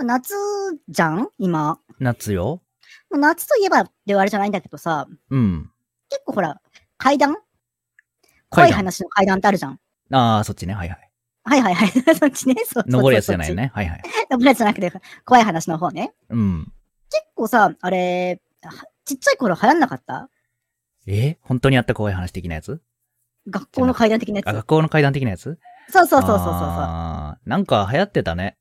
[0.00, 0.34] まあ、夏
[0.88, 1.28] じゃん？
[1.38, 1.78] 今。
[1.98, 2.62] 夏よ。
[3.10, 5.70] まあ夏といえばではあれじゃないんだけどさ、うん。
[6.08, 6.58] 結構ほら、
[6.96, 7.36] 階段？
[8.48, 9.78] 怖い話の階段ってあるじゃん。
[10.12, 10.72] ああ、そっちね。
[10.72, 11.10] はいはい。
[11.44, 11.90] はいはいはい。
[12.16, 12.54] そっちね。
[12.64, 13.54] そう登るやつじゃないよ。
[13.54, 13.70] ね。
[13.74, 14.02] はいはい。
[14.30, 14.90] 登るやつじゃなくて、
[15.26, 16.14] 怖い話の方ね。
[16.30, 16.72] うん。
[17.10, 18.72] 結構さ、あれ、は
[19.04, 20.30] ちっちゃい頃流行んなかった？
[21.06, 21.36] え？
[21.42, 22.80] 本当にあった怖い話的なやつ？
[23.50, 24.48] 学校の階段的なやつ？
[24.48, 25.58] あ、学校の階段的なやつ？
[25.90, 28.56] そうそうそうそうそうなんか流行ってたね。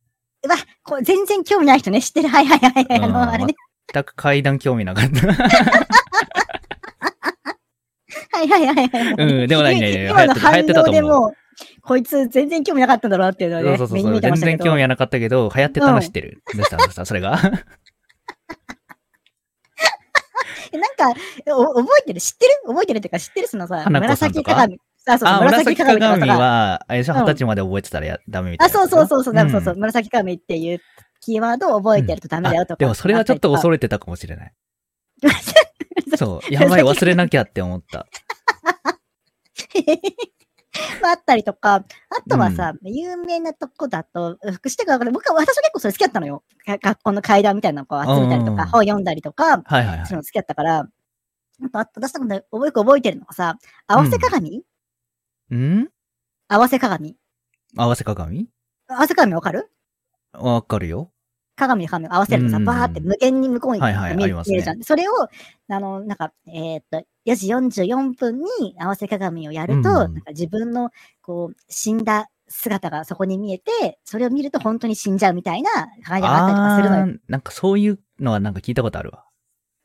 [0.89, 2.29] これ全然興味ない人ね、知ってる。
[2.29, 3.01] はいはいはいはい。
[3.01, 3.55] あうんの、あれね。
[3.93, 5.27] 全く階段興味なかった。
[8.37, 9.13] はいはいはいはい。
[9.41, 11.33] うんでもないないない今の反応でもう、
[11.81, 14.21] こいつ全然興味なかったんだろうなっていうのはね、そうそうそう。
[14.21, 14.33] 全。
[14.35, 16.41] 然興味はなかったけど、流行ってたの知ってる。
[16.55, 16.77] どうした？
[16.77, 17.05] どうした？
[17.05, 17.39] それが？
[20.71, 21.09] えなんか、
[21.55, 22.21] お覚えてる？
[22.21, 22.51] 知ってる？
[22.67, 23.47] 覚えてるっていうか知ってる？
[23.47, 24.77] そのさ、紫鏡。
[25.13, 28.73] あ、そう紫鏡は、あれでしょうん二十歳まで覚えてたらやダメみたいあ、な。
[28.73, 30.79] そうそうそうそう、んそうそう、紫鏡っていう
[31.21, 32.73] キーワードを覚えてるとダメだよとか。
[32.75, 33.75] あでもそれはちょっと恐れ。
[33.75, 34.53] れてたかもしれない。
[36.11, 36.53] そ そう。
[36.53, 38.05] やばい、忘れなきゃって思った。
[41.01, 41.83] まああったりとか、あ
[42.29, 46.43] とはさ、有名なとこだと、福祉とか、僕は、私は結構それ好きだったのよ。
[46.65, 50.05] が学校の階段みたいなのをこう集めたりとか、うん本読んだりとか、はいはいはい。
[50.05, 50.85] そういうの好きだったから、あ
[51.85, 54.61] と、私とかでよく覚えてるのがさ、合わせ鏡、ん
[56.47, 57.15] 合わせ鏡
[57.77, 58.47] 合わせ鏡？
[58.87, 59.69] 合わせ鏡わかる？
[60.33, 61.11] わかるよ。
[61.55, 64.81] 鏡と鏡を合わせるとさ、うんバーって無限に向こうにはいはい見えるありますねるじゃん。
[64.83, 65.11] それを、
[65.67, 70.89] あの、なんか、えーっと、4時44分に合わせ鏡をやると、うんなんか自分の、
[71.21, 75.69] こう、死んだ姿がそこに見えて、それを見ると本当に死んじゃうみたいな
[76.05, 77.19] 感じがあったりとかするのよ。
[77.27, 79.25] なんかそういうのはなんか聞いたことあるわ。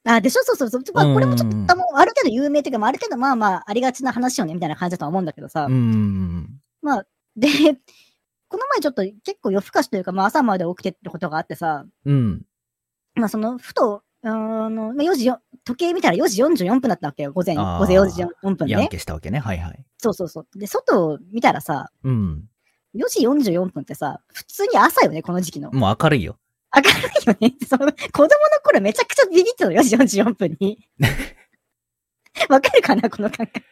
[0.04, 0.82] あでしょそうそうそう。
[0.92, 5.64] まあ、うんこれもちょっと、あもうある程度有名というか、まあ、ある程度まあまあ、ありがちな話よね、みたいな感じだとは思うんだけどさ。
[5.64, 6.48] うーん。
[6.82, 7.48] まあ、で、
[8.48, 12.42] この前ちょっと結構夜更かしというか、まあ朝まで起きてることがあってさ、うん。
[13.14, 18.88] まあその、ふと、あの、まあ4時よ、時計見たら4時44分だったわけよ、午前、午前4時4分ヤンね。
[18.88, 19.38] ケしたわけね。
[19.38, 19.84] はいはい。
[19.98, 20.58] そうそうそう。
[20.58, 22.44] で、外を見たらさ、うん。
[22.94, 25.72] 4時44分ってさ、普通に朝よね、この時期の。
[25.72, 26.38] もう明るいよ。
[26.76, 27.54] 明るいよね。
[27.68, 28.28] その、子供の
[28.62, 30.78] 頃めちゃくちゃビビってたの、4時44分に。
[32.48, 33.62] わかるかな、この感覚。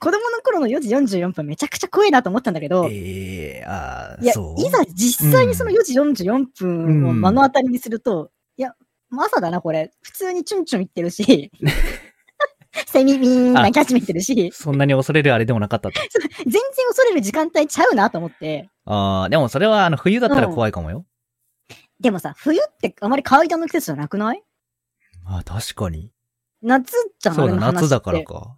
[0.00, 4.32] 子供の頃の4時44分めちゃくちゃ怖いなと思ったんだけど、ええああ、いや。
[4.32, 8.74] いざ実際にその4時44分を目の当たりにすると、いや、
[9.10, 9.92] もう朝だな、これ。
[10.02, 11.52] 普通にチュンチュン言ってるし、
[12.86, 16.00] セミミーンなキャッチも言ってるし、そんなに恐れるあれでもなかったと。
[16.38, 18.68] 全然恐れる時間帯ちゃうなと思って。
[18.84, 21.04] ああ、でもそれはあの冬だったら怖いかもよ。
[22.00, 24.42] でもさ、冬ってあまり階段の季節じゃなくない？
[25.26, 26.10] ああ、確かに。
[26.62, 28.22] 夏じゃん、そうだ、夏だから。
[28.24, 28.56] か。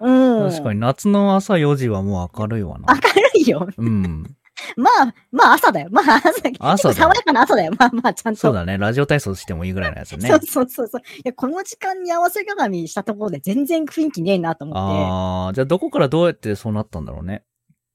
[0.00, 0.50] うん。
[0.50, 2.94] 確かに夏の朝4時はもう明るいわな。
[2.94, 3.68] 明るいよ。
[3.76, 4.36] うん。
[4.76, 5.88] まあ、まあ朝だよ。
[5.90, 6.56] まあ朝だよ。
[6.60, 7.72] 朝爽やかな朝だよ。
[7.78, 8.40] まあまあ、ちゃんと。
[8.40, 8.78] そうだね。
[8.78, 10.28] ラジオ体操してもいいぐらいのやつね。
[10.28, 11.00] そうそうそうそう。
[11.00, 14.80] いや、この時間に合わせ鏡したところで全然雰囲気ねえなと思って。
[14.80, 17.44] ああ、じゃあどこからどうやってそうなったんだろうね。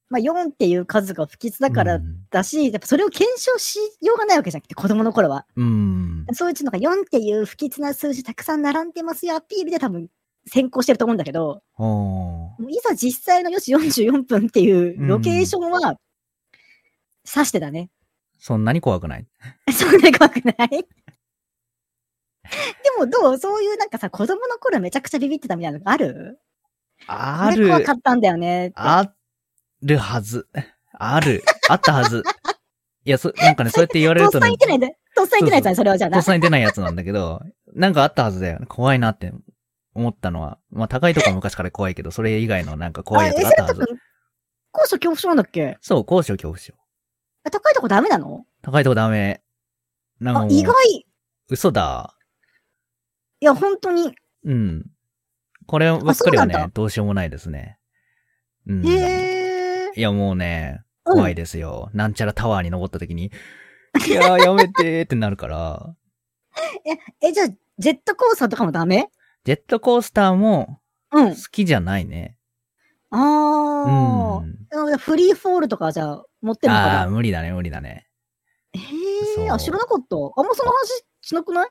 [0.09, 5.45] まあ4っていう数が不吉だからうんだし、やっぱそれを検証しようがないわけじゃなくて、子供の頃は。
[5.55, 6.25] うん。
[6.33, 10.07] そういうのが4っていう不吉な数字たくさん並んでますよアピールで多分
[10.47, 11.61] 先行してると思うんだけど。
[11.77, 15.95] もういざ実際の4時44分っていうロケーションは、
[17.31, 17.89] 指してだね。
[18.39, 19.27] そんなに怖くない？
[19.71, 20.69] そんな怖くない？
[20.73, 20.85] で
[22.97, 26.39] もどうそういうなんかさ、子供の頃めちゃくちゃビビってたみたいなのがある？
[27.07, 28.71] ある怖か、ったんだよね。
[28.75, 29.11] あ
[29.81, 30.47] るはず。
[30.93, 31.43] ある。
[31.69, 32.23] あったはず。
[33.05, 34.89] いや、そ、なんかね、そうやって言われるとね言ってないんだ。
[35.15, 36.17] とっさん言ってないやつだね、それはじゃあな。
[36.17, 37.41] とっさに出ないやつなんだけど、
[37.73, 38.59] なんかあったはずだよ。
[38.67, 39.31] 怖いなって
[39.93, 40.59] 思ったのは。
[40.69, 43.85] まあ、高いとこは昔から怖いけど、それ以外のなんか怖いやつがあったはず
[44.71, 45.77] 高所恐怖症なんだっけ？
[45.81, 46.73] そう、高所恐怖症。
[47.43, 48.45] あ高いとこダメなの？
[48.61, 49.41] 高いとこダメ。
[50.19, 50.73] なんかあ、意外。
[50.91, 51.05] い
[51.49, 52.13] 嘘だ。
[53.39, 54.13] や、本当に。
[54.43, 54.85] うん。
[55.65, 57.77] こればっかりはねどうしようもないですね。
[58.67, 58.85] うん。
[58.85, 59.38] へえ。
[59.99, 61.89] いや、もうね、うん怖いですよ。
[61.93, 63.31] なんちゃらタワーに登った時に、
[64.07, 65.95] いやーやめてーってなるから、
[67.21, 67.47] え、じゃあ、
[67.79, 69.09] ジェットコースターとかもダメ？
[69.43, 70.81] ジェットコースターも
[71.11, 71.35] うん好。
[71.51, 72.37] きじゃないね。
[73.11, 73.19] うあ
[73.89, 74.57] ん。
[74.71, 74.97] あ。
[74.99, 78.07] フリーフォールとかじゃあ、持ってるのかああー、な無理だね、無理だね。
[78.73, 80.15] へえ、そうあ、知らなかった。
[80.15, 81.69] あんまその話しなくない？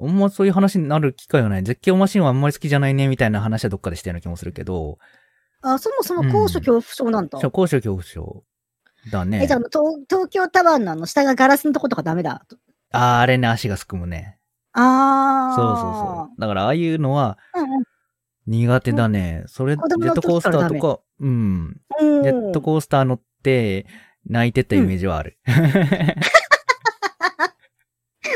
[0.00, 1.62] あんまそういう話になる機会はない。
[1.62, 4.98] 絶叫マシンはあんまり好きじゃないね、みたいな話はどっかでしてるような気もするけど、
[5.62, 7.38] あ、そもそも高所恐怖症なんだ。
[7.40, 8.44] そう高所恐怖症
[9.10, 9.42] だね。
[9.42, 12.44] え、じゃあ、東東京タワーのあの、下がガラスのとことかダメだ？
[12.92, 14.38] あーあれね、足がすくむね。
[14.72, 15.56] ああ。
[15.56, 16.40] そうそうそう。
[16.40, 17.84] だから、ああいうのはうんうん。
[18.46, 19.44] 苦手だね。
[19.46, 21.80] それ、ジェットコースターとか、うん。
[22.00, 23.86] うんジェットコースター乗って
[24.24, 25.38] 泣いてたイメージはある。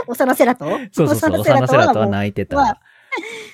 [0.06, 2.56] オサナセラトそうそうそう、オサナセラトは泣いてた。
[2.56, 2.78] は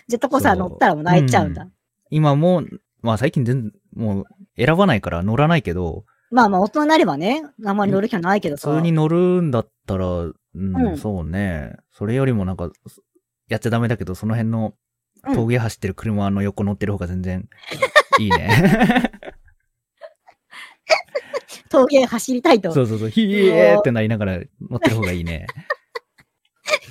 [0.08, 1.68] ジェットコースター乗ったらもう泣いちゃうんだ。
[2.10, 4.24] 今もう、まあ最近全然、もう
[4.62, 8.68] 選ばないから乗らないけど、まあまあ大人になればね、あんまり乗る気はないけどさ。
[8.70, 11.72] 普通に乗るんだったら、うん、うんそうね。
[11.90, 12.70] それよりもなんか、
[13.48, 14.74] やっちゃダメだけど、その辺の
[15.26, 17.48] うん峠走ってる車の横乗ってる方が全然
[18.20, 19.10] いいね。
[21.70, 22.72] 峠走りたいと。
[22.72, 25.46] そうそうそう、ひえーってなりながら乗ってる方がいいね。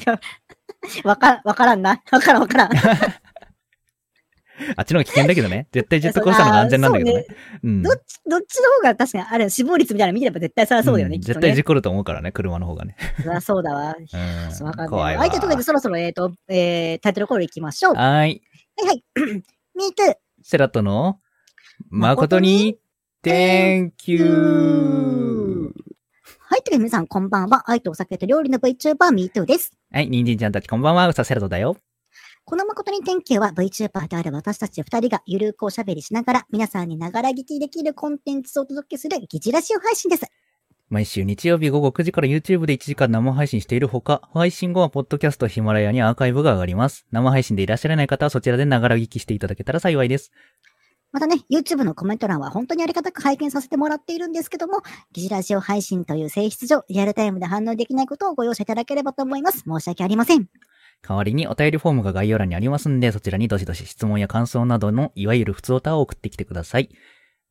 [1.06, 2.02] わか、わからんな。
[2.12, 2.72] わからんわからん。
[4.76, 5.68] あっちの方が危険だけどね。
[5.72, 7.26] 絶対ジェットコースターの方が安全なんだけどね。
[7.64, 7.84] うん。
[7.84, 11.34] どっち、どっちの方が確かに、あれ、死亡率みたいなの見れば絶対そりゃそうだよね、んきっとね。
[11.36, 12.96] 絶対事故ると思うからね、車の方がね。
[13.22, 13.96] そりゃそうだわ。
[13.98, 14.90] うんわかんない。
[14.90, 15.20] 怖いわ。
[15.22, 17.94] はい、とで、そろそろ、えっ、と、えー、タイトルコールいきましょう。
[17.94, 18.32] ははい。
[18.32, 19.04] いはい。
[19.76, 20.16] Me too!
[20.42, 21.20] セラトの、
[21.90, 22.80] 誠に、
[23.24, 25.74] Thank you!
[26.50, 27.70] はい、という皆さんこんばんは。
[27.70, 29.74] 愛とお酒と料理の VTuber MeToo です。
[29.92, 31.76] はい、ニンジンちゃんたちこんばんは、うさセラトだよ。
[32.50, 40.24] この誠に Thank you は VTuber である私たち二人がゆるくおしゃべりしながら皆さんにながら聞きできるコンテンツをお届けする疑似ラジオ配信です。
[40.90, 47.06] 毎週日曜日午後9時から YouTube で1時間生配信しているほか、配信後はポッドキャストヒマラヤにアーカイブが上がります。
[47.12, 50.32] 生配信でいらっしゃらない方はそちらでながら聞きしていただけたら幸いです。
[51.12, 59.66] またね、YouTube のコメント欄は本当にありがたく拝見させてもらっているんですけども、疑似ラジオ配信という性質上、リアルタイムで反応できないことをご容赦いただければと思います。
[59.68, 60.48] 申し訳ありません。
[61.02, 66.90] 代わりにお便りフォームが概要欄にありますんで、そちらにどしどし質問や感想などのいわゆる普通オタを送ってきてください。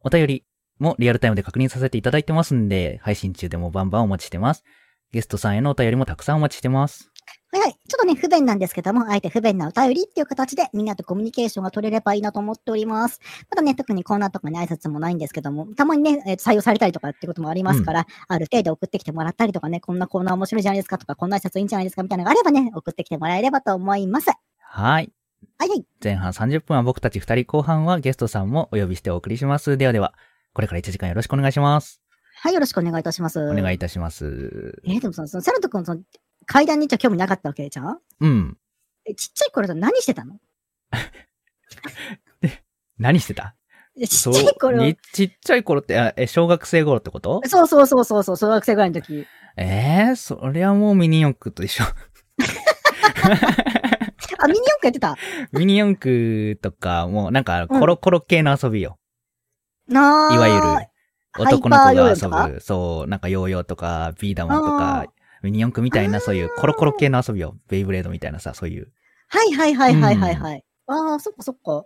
[0.00, 0.44] お便り
[0.78, 4.64] もリアルタイムで確認させていただいてますんで、配信中でもバンバンお待ちしてます。
[5.12, 7.10] ゲストさんへのお便りもたくさんお待ちしてます。
[7.56, 7.72] はいはい。
[7.72, 13.20] ちょっとね、不便なんですけども、あえて不便なお便りっていう形でみんなとコミュニケーションが取れればいいなと思っております。
[13.50, 24.30] まだね、特にコーナーとかに挨拶もないんですけども、たまにね、えー採用されたりとかってこともありますから、ある程度送ってきてもらったりとかね、こんなコーナー面白いじゃないですかとか、こんな挨拶いいんじゃないですかみたいなのがあればね、送ってきてもらえればと思います。
[24.30, 25.04] ははい。
[25.04, 25.12] い
[25.58, 25.84] はい。
[26.02, 29.76] 前半30分は僕たち2人後半はゲストさんもお呼びしてお送りします。
[29.78, 30.14] ではでは、
[30.52, 32.00] これから1時間よろしくお願いします。
[32.38, 33.40] はい、よろしくお願いいたします。
[33.40, 34.78] お願いいたします。
[34.84, 36.00] えーでもさ、その、セラト君、その、
[36.46, 38.56] 階段にじゃ興味なかったわけじゃんうん。
[39.04, 40.38] えちっちゃい頃と何してたの？
[42.98, 43.54] 何してた？
[43.98, 44.78] えちっちゃい頃。
[44.78, 47.40] にちっちゃい頃って、あえ、小学生頃ってこと？
[47.46, 49.26] そうそうそうそうそう、小学生ぐらいの時。
[49.56, 51.84] えー、そりゃもうミニ四駆と一緒。
[54.38, 55.16] あ、ミニ四駆やってた？
[55.52, 58.98] ミニ四駆とか、もうなんか、コロコロ系の遊びよ。
[59.88, 60.34] なあ。
[60.34, 60.60] いわゆる、
[61.38, 65.06] 男の子が遊ぶ、そう、なんかヨーヨーとか、ビー玉とあか、
[65.46, 67.56] ミニ四駆みたいな、そういうコロコロ系の遊びよ。
[67.68, 68.92] ベイブレードみたいなさ、そういう。
[69.28, 70.64] はいはいはいはいはいはい。
[70.86, 71.84] ああ、そっかそっか。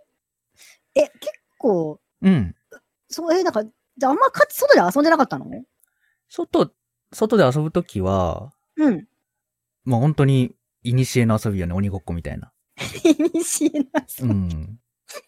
[0.94, 1.14] え、結
[1.58, 2.54] 構、うん。
[3.08, 5.46] そう、え、なんか、じゃああんまか外で遊んでなかったの？
[6.28, 6.72] 外、
[7.12, 9.06] 外で遊ぶときは、うん。
[9.84, 12.52] もう本当に、イニシエの遊びよね、鬼ごっこみたいな。
[13.04, 14.30] イニシエの遊び。
[14.30, 14.78] うん。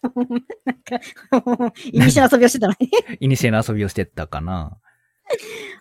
[0.01, 2.89] なんか、イニシエの遊びをしてたのに。
[3.19, 4.79] イニシエの遊びをしてたかな。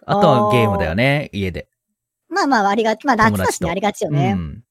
[0.06, 1.68] あとはゲームだよね、家で。
[2.32, 3.06] まあまあ、ありがち。
[3.06, 4.32] まあ、夏だしね、ありがちようね。
[4.32, 4.62] ん。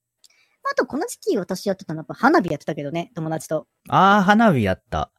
[0.70, 3.68] あと、この時期私やってたのは、花火やってたけどね、友達と。
[3.88, 5.12] あー、花火やった。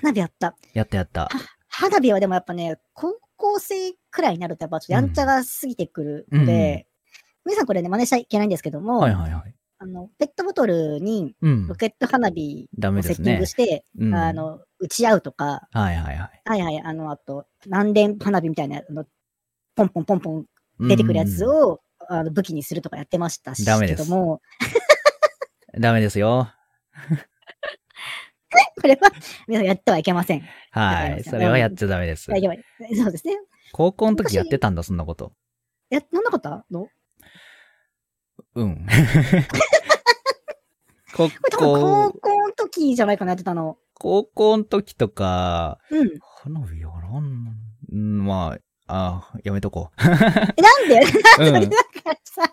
[0.00, 0.56] 花火やった。
[0.74, 1.28] やったやった。
[1.68, 6.86] 花火はでもやっぱね、高校生くらいになるとやっぱちょっとやんちゃが過ぎてくるので、
[7.44, 9.54] 皆さんこれね、真似しちゃいけないんですけども、はいはいはい。
[9.78, 11.74] あの、ペットボトルにうんロ。
[11.74, 13.46] ケット花火をセッティング。
[13.46, 14.14] して、うん。
[14.14, 16.42] あの、打ち合うとか、はいはいはい。
[16.44, 19.04] はいはい、あの、あと、南電花火みたいな、あの、
[19.74, 20.46] ポンポンポンポン
[20.80, 21.50] 出てくるやつうん。
[21.50, 24.40] を、あの武器にするとかやってましたし、ダメですけども、
[25.78, 26.48] ダメですよ。
[28.80, 29.10] これは、
[29.48, 30.42] 皆さんやってはいけません。
[30.70, 31.24] はい。
[31.24, 32.30] それはやっちゃダメです。
[32.30, 32.54] 大丈夫。
[32.94, 33.34] そうですね。
[33.72, 35.32] 高校の時やってたんだ、そんなこと。
[35.90, 36.88] や、なんなかったの？
[38.54, 38.86] うん。
[41.14, 43.78] 高これ多分高校、校の時じゃないかな、やってたの。
[43.94, 46.10] 高校の時とか、うん。
[46.20, 47.56] 花火やらん、
[47.90, 51.00] まあ、あやめとこえ、なんで？
[51.66, 52.52] だからさ、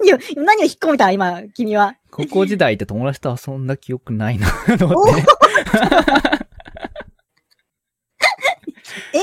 [0.00, 1.96] 何を、何を引っ込めた今、君は。
[2.10, 5.22] 高校時代って友達と遊んだ記憶ないな、 と思おって。
[9.14, 9.18] え？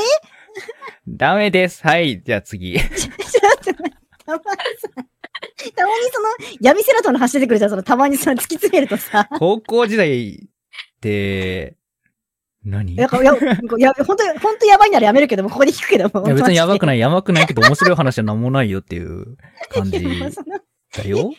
[1.07, 1.81] ダメです。
[1.83, 2.21] はい。
[2.23, 2.79] じゃあ次。
[2.79, 3.89] ちょっと待って、
[4.25, 4.43] たまに
[4.79, 4.89] さ、
[5.75, 6.29] たまにその、
[6.61, 10.49] 闇セラトの話出てくるじゃん、その、たまにその突き詰めるとさ、高校時代っ
[11.01, 11.75] て、
[12.63, 12.93] 何？
[12.93, 13.33] いや、いや、
[13.93, 16.27] 本当に、本当やばいならやめるけども、ここで聞くけども。
[16.27, 16.87] や別にやばくい。
[16.87, 19.37] ない、 やばくないけど面白い話は何もないよっていう
[19.73, 19.99] 感じ
[20.95, 21.31] だよ。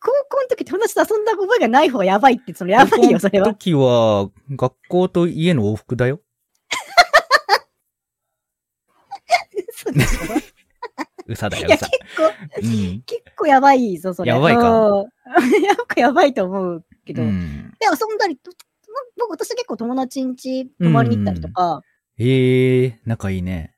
[0.00, 3.46] 高校の時友達と遊んだ覚えがない方がやばいって、そのやばいよ、それは。
[3.46, 6.20] 高校の時は、学校と家の往復だよ。
[9.68, 10.20] 嘘でしょ
[11.26, 12.16] うさだよ、いや、うさ結。
[12.16, 12.22] 構、
[12.62, 13.02] うん。
[13.02, 14.30] 結構やばいぞ、それ。
[14.30, 15.08] やばいかうん
[15.62, 17.22] やっぱやばいと思うけど。
[17.22, 17.34] で、うん。
[17.82, 18.50] 遊んだりと、
[19.18, 21.82] 僕、私結構友達ん家泊まりに行ったりとか、
[22.18, 23.74] ええ仲いいね。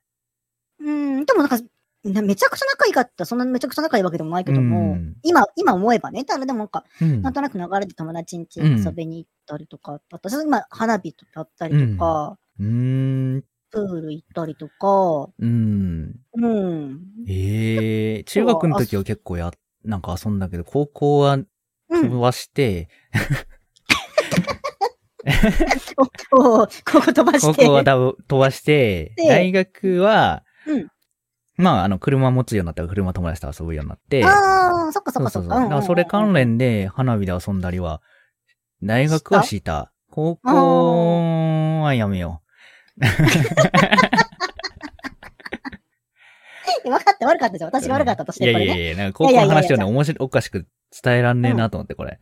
[0.81, 1.59] うん、でもなんか、
[2.05, 13.45] なめちゃくちゃ仲いいかった、そんなめちゃくちゃ仲いいわけでもないけども、うん今、今思えばね、ただでもなんか、うんなんとなく流れで友達ん家うん遊びに行ったりとか、私は今、花火とかあったりとか、うーん。
[13.71, 16.17] プール行ったりとか、うん。
[16.33, 17.01] うん。
[17.29, 19.51] ええ中学の時は結構や、
[19.85, 22.03] なんか遊んだけど、高校はうん。
[22.03, 22.89] 飛ばして、
[26.33, 27.63] お おここ飛ばして。
[27.63, 30.89] 高校はだ飛ばして、で大学は、うん
[31.57, 34.29] まあ、あの、車持つようになったら車友達と遊ぶようになって、あ
[34.89, 35.41] あ、そっかそっかそっか。
[35.41, 35.63] そうそうそう。
[35.63, 38.01] だからそれ関連で花火で遊んだりは、
[38.83, 39.93] 大学はした。
[40.11, 42.43] 高校はやめよ
[42.97, 43.07] 分
[47.05, 47.71] かった、悪かったじゃん。
[47.71, 48.49] 私が悪かったとしう。
[48.49, 48.67] いて、ね。
[48.67, 50.67] やいやいや、なんか高校の話をね、面白い、おかしく
[51.03, 52.19] 伝えらんねえなと思って、これ。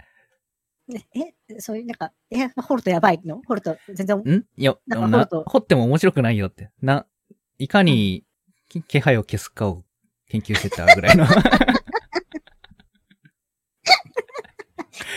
[0.95, 3.43] え、そういう、なんか、え、ホルトやばいの？
[3.47, 4.45] ホルト、全然、ん？
[4.57, 6.71] いや、なんかな掘ると掘っても面白くないよって。
[6.83, 7.07] な、
[7.59, 8.25] いかに、
[8.69, 9.85] き気配を消すかを
[10.29, 11.27] 研究してたぐらいの。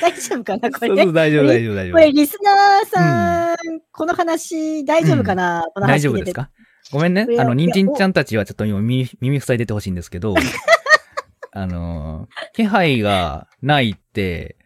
[0.01, 0.87] 大丈夫かなこれ？
[0.87, 2.11] そうそう、大丈夫、大丈夫、大丈これ、夫。
[2.11, 3.57] リスナーさん、
[3.91, 6.49] この話、大丈夫かな、この話大丈夫ですか？
[6.91, 7.25] ごめんね。
[7.39, 10.33] あの、ニンジンちゃんたちはちょっと今耳、耳塞いでてほしいんですけど、
[11.53, 14.57] あのー、気配がないって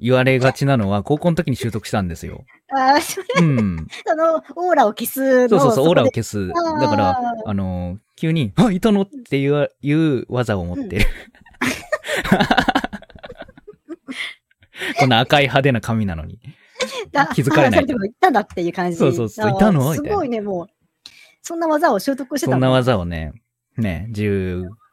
[0.00, 2.44] 言われがちなのは高校の時に習得したんですよ。
[2.72, 3.86] あーそれうん。
[4.06, 6.46] その、オーラを消すのそうそうそう、オーラを消す。
[6.48, 11.06] でだから、あのー、急に、あ、いたのっていう、いう技を持ってる。
[14.98, 16.38] こんな赤い派手な髪なのに。
[17.12, 18.96] だ気づかれないでも言ったんだっていう感じ。
[18.96, 19.92] そうそうそういたの？
[19.92, 20.66] すみたいなごいね、もう。
[21.42, 23.32] そんな技を習得してたそんなの技をね、
[23.76, 24.08] ね、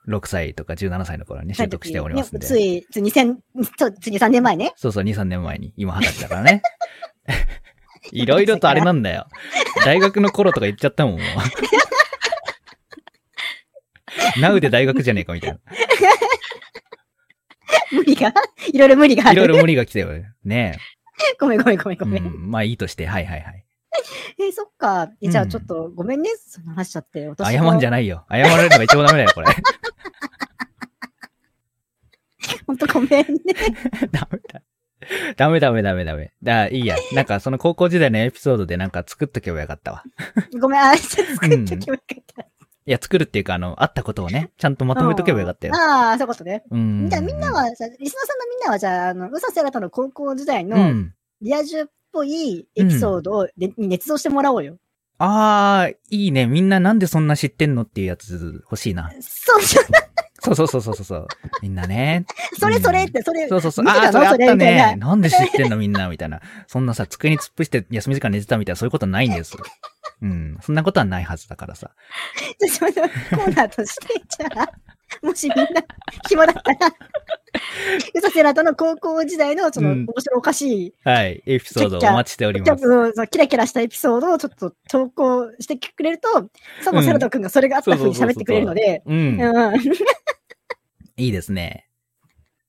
[0.07, 2.39] 16歳とか17歳の頃に習得しておりますんで。
[2.39, 3.35] ねつい、つい2000、
[3.77, 4.73] そうつい2、3年前ね。
[4.75, 5.73] そうそう、2、3年前に。
[5.75, 6.61] 今20歳だからね。
[8.11, 9.27] いろいろとあれなんだよ。
[9.83, 11.21] 大学の頃とか言っちゃったもん、もう。
[14.39, 15.59] ナウで大学じゃねえか、みたい
[17.91, 18.33] 無理が？
[18.71, 19.29] いろいろ無理がな。
[19.31, 19.43] ある。
[19.43, 20.09] いろいろ無理が来たよ。
[20.43, 20.77] ね
[21.39, 22.09] ごめんごめんごめんごえ。
[22.09, 22.19] め。
[22.19, 22.51] うんん。
[22.51, 23.66] まあいいとして、はいはいはい。
[24.39, 25.09] え、そっか。
[25.21, 26.29] えじゃうんあちょっと、ごめんね。
[26.37, 27.27] その話しちゃって。
[27.27, 28.07] 私謝んじゃない。
[28.07, 28.25] よ。
[28.29, 29.47] 謝られるのが一番ダメだよ、これ。
[32.65, 33.25] ほんとごめんね。
[34.11, 34.61] ダメだ。
[35.35, 36.33] ダメダメダメダメ。
[36.43, 36.95] だ、いいや。
[37.13, 40.03] なんかその高校時代のエピソードでなんか作っとけばよかったわ。
[40.59, 42.43] ごめん、あ、作っときばよかった。
[42.43, 45.75] いや、作るっていうか、あの、あったことをね、ちゃんとまとめとけばよかったよ。
[45.75, 46.63] ああ、そういうことね。
[46.71, 47.09] うん。
[47.09, 51.13] じゃあみんなは、リスナーさんのみんなは、じゃあ、あの、うさせらとの高校時代うのん。
[51.41, 54.77] リア充っぽいエピソードをで、に捏造してもらおうよ。
[55.19, 56.45] あー、いいね。
[56.45, 59.11] みんななんでそんな知ってんのっていうやつ欲しいな。
[59.19, 59.81] そう、そ
[60.39, 61.27] そうそうそうそうそうそう。
[61.61, 62.25] みんなね。
[62.59, 63.85] それそれって、それ、そうそうそう。
[63.87, 64.95] ああー、それあったね。
[64.97, 65.07] な。
[65.07, 66.41] なんで知ってんのみんな、みたいな。
[66.67, 69.57] そんなさ、机に突っ伏して休み時間寝てたみたいな、そういうことないんです。
[70.21, 70.57] うん。
[70.61, 71.91] そんなことはないはずだからさ。
[72.59, 73.07] じゃあその
[73.45, 74.69] コーナーとして、じゃあ、
[75.23, 75.81] もしみんな
[76.27, 76.87] 暇だったら、
[78.13, 81.41] うさせらとの高校時代の、その、うん面白おかしい、はい。
[81.45, 82.83] エピソードをお待ちしておりちょっます。
[82.83, 86.49] とそのキラキラしたエピソードをちょっと投稿してくれると、
[86.83, 89.41] そのセラト君がそれがあった風に喋ってくれるので、うん。
[89.41, 89.75] うん、
[91.17, 91.87] いいですね。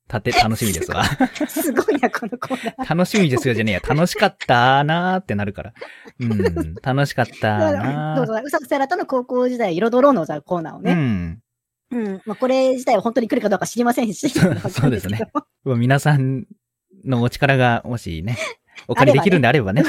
[0.09, 1.05] たて、楽しみですわ。
[1.47, 2.95] すごいな、このコーナー。
[2.95, 3.79] 楽しみですよじゃねえや。
[3.81, 5.73] 楽しかったなーってなるから。
[6.19, 6.75] うん。
[6.81, 8.15] 楽しかったなー。
[8.15, 10.93] どうぞ、うさせらとの高校時代彩ろうのじゃあコーナーをうね。
[10.93, 11.39] ん。
[11.91, 12.21] うん。
[12.25, 14.29] まあ、これ自体は本当に来るかどうか知りませんし。
[14.69, 15.19] そうですね
[15.65, 16.45] 皆さん
[17.05, 18.37] のお力がもしね、
[18.87, 19.81] お借りできるんであればね。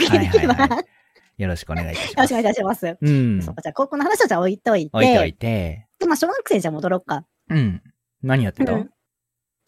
[1.39, 2.27] よろしくお願いいたしよます。
[2.27, 2.97] ろしくお願いいたします。
[3.01, 3.53] うんそ。
[3.53, 4.91] うか、じゃあ高校の話はじゃあ置いといて。
[4.93, 5.87] 置いておいて。
[5.99, 7.25] で、まあ、小学生じゃ戻ろうか。
[7.49, 7.83] うん。
[8.23, 8.73] 何やってた？
[8.73, 8.91] うん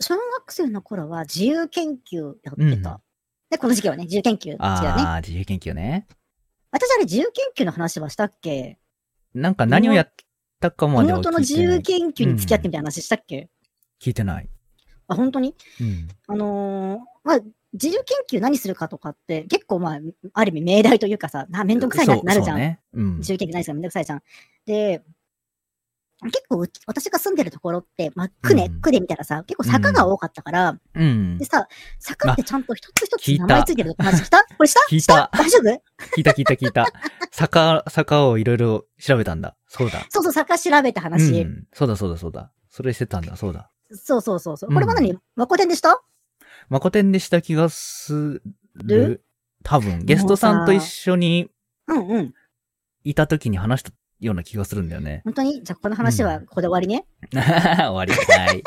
[0.04, 2.90] 小学生の頃は自由研究やってた。
[2.90, 3.00] うん
[3.50, 4.56] で、この時期はね、自由研究ね。
[4.60, 6.06] ああ、自由研究ね。
[6.70, 8.78] 私あれ自由研究の話はしたっけ？
[9.34, 10.12] なんか何をやっ
[10.62, 13.50] たかまでは聞いてない妹の自由研究に付き合ってみたいな話したっけ、
[14.00, 14.48] 聞いてない。
[15.08, 15.54] あ、本当に？
[15.80, 16.08] うん。
[16.28, 17.38] あのーまあ、
[17.72, 19.98] 自由研究何するかとかって結構まあ、
[20.32, 22.56] ある意味命題というかさ、なめんどくさいなってなるじゃん。
[22.56, 22.80] ね。
[22.94, 23.18] うん。
[23.18, 24.22] 自由研究何するかめんどくさいじゃん。
[24.64, 25.02] で、
[26.30, 31.44] 結構私が住んでるところって、まあ、区ね、うん区で見たらさ、結構坂が多かったから、うんで。
[31.44, 31.66] さ、
[31.98, 34.38] 坂ってちゃんと一つ一つ名前ついてると話した？
[34.56, 35.82] これした聞いた大丈夫？
[36.16, 36.86] 聞いた聞いた聞いた。
[37.32, 39.56] 坂、坂をいろいろ調べたんだ。
[39.66, 40.06] そうだ。
[40.10, 41.40] そうそう、坂調べた話。
[41.42, 41.66] うん。
[41.72, 42.52] そうだそうだそうだ。
[42.70, 43.36] それしてたんだ。
[43.36, 43.70] そうだ。
[43.92, 44.70] そうそうそうそう。
[44.70, 46.02] うんこれまだに、マコテンでした？
[46.68, 48.42] マコテンでした気がする
[48.84, 49.24] る。
[49.64, 51.50] 多分、ゲストさんと一緒に
[51.88, 52.34] うんうん。
[53.04, 53.90] いた時に話した
[54.24, 55.22] ような気がするんだよね。
[55.24, 55.62] 本当に？
[55.62, 57.04] じゃあこの話はここで終わりね？
[57.32, 58.62] 終わりたい。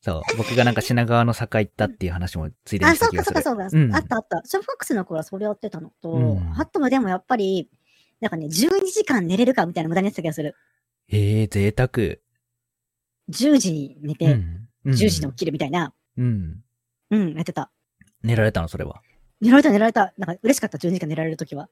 [0.00, 0.36] そう。
[0.36, 3.24] 僕がなんか品川の坂行ったっていう話もついでにあ、したそうか。
[3.24, 3.68] そうかそうか。
[3.72, 4.42] うんあったあった。
[4.44, 7.70] 小学生の頃はそれやってたのと、うんあとはでもやっぱり、
[8.20, 8.50] なんかね、12
[8.92, 10.54] 時間寝れるかみたいな無駄にやってた気がする。
[11.08, 11.88] ええー、贅沢。
[13.30, 14.68] 10時に寝て、うん。
[14.84, 15.94] うん10時に起きるみたいな。
[16.18, 16.62] うん。
[17.10, 17.70] うん、やってた。
[18.22, 19.00] 寝られたの、それは？
[19.40, 20.12] 寝られた寝られた。
[20.18, 21.70] なんか嬉しかった、12時間寝られるときは。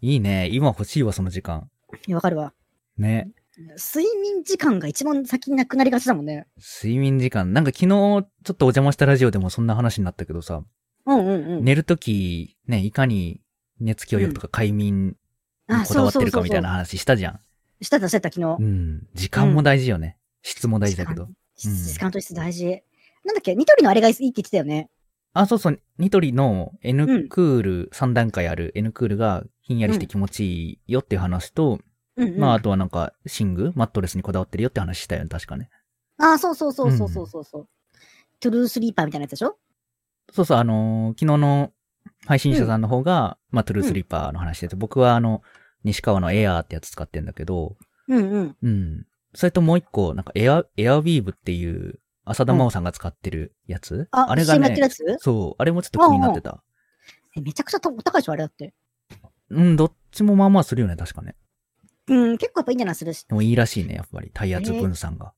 [0.00, 0.48] いいね。
[0.50, 1.68] 今欲しいわ、その時間。
[2.06, 2.52] いやわかるわ。
[2.98, 3.30] ね。
[3.78, 6.46] 睡眠時間が一番先になくなりがちだもんね。
[6.58, 7.52] 睡眠時間。
[7.52, 10.62] なんか昨日、ちょっとお邪魔したラジオでもそんな話になったけどさ、
[11.06, 11.64] うんうんうん。
[11.64, 13.40] 寝るとき、ね、いかに
[13.80, 15.14] 寝つきをよくとか快眠に
[15.68, 17.40] あ、こだわってるかみたいな話したじゃん。
[17.80, 18.56] したたしてた昨日。
[18.60, 19.06] うん。
[19.14, 20.18] 時間も大事よね。
[20.42, 21.28] 質も大事だけど。
[21.56, 22.66] 時間時間と質大事。
[23.24, 23.54] なんだっけ？
[23.54, 24.90] ニトリのあれがいいって言ってたよね。
[25.32, 25.80] あ、そうそう。
[25.98, 31.80] ニトリのう N んクール、3段階ある N クールがひんやりして気持ちいいよっていう話と、
[32.16, 32.38] うん、うん。
[32.38, 35.68] まああとはなんか寝具、マットレスにこだわってるよって話したよね、確かね。
[36.18, 37.68] あ、そうそうそうそうそうそうそう。
[38.38, 39.58] トゥルースリーパーみたいなやつでしょ？
[40.32, 41.72] そうそう、あのー昨日の
[42.26, 45.42] 配信者さんの方が、まあトゥルースリーパーの話してて、僕はあの、
[45.84, 47.76] 西川のエアーってやつ使ってんだけど、
[48.08, 48.56] うんうん。
[48.62, 49.06] うん。
[49.34, 55.22] それともう一個、なんかエア、エアウィーブっていう、浅田真央さんが使ってるやつ、あ、れが CM やってるねや、つ？
[55.22, 56.62] そう、あれもちょっと気になってた。
[57.36, 58.74] えめちゃくちゃお高いでしょあれだって。
[59.50, 61.36] うん、どっちもまあまあするよね、確かね。
[62.08, 63.14] うん、結構やっぱいいんじゃないする？
[63.14, 63.24] し。
[63.24, 64.30] でもいいらしいね、やっぱり。
[64.32, 65.32] 体圧分散が。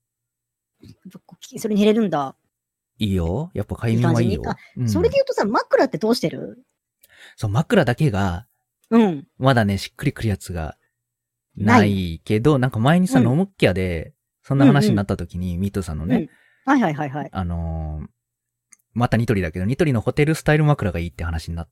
[1.57, 2.35] それに寝れるんだ。
[2.97, 3.51] いいよ。
[3.53, 4.41] やっぱ快眠はいいよ。
[4.77, 6.63] うんそれで言うとさ、枕ってどうしてる？
[7.35, 8.45] そう、枕だけが、
[8.89, 9.27] うん。
[9.37, 10.77] まだね、しっくりくるやつが
[11.55, 14.13] ないけど、なんか前にさ、うんノムッキャで、
[14.43, 16.29] そんな話になった時に、ミートさんのね、
[16.65, 17.29] はいはいはいはい。
[17.31, 18.07] あのー
[18.93, 21.69] またニトリだけど、ニトリのホテルスタイル枕がいいって話になっ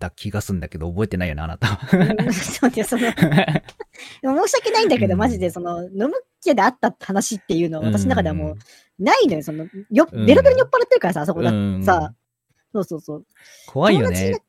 [0.00, 1.78] た気がすんだけど、覚えてないよね、あなた
[2.32, 8.56] そうね、その、 申し訳ないんだけど、うんマジで、その、飲む気であった話っていうのは、私の中ではもう
[8.98, 12.14] う、ないのよ、その、よ、うんベロベロに酔っ払ってるからさ、あそこだうんさ、
[12.72, 13.26] そうそうそう。
[13.66, 14.40] 怖いよね。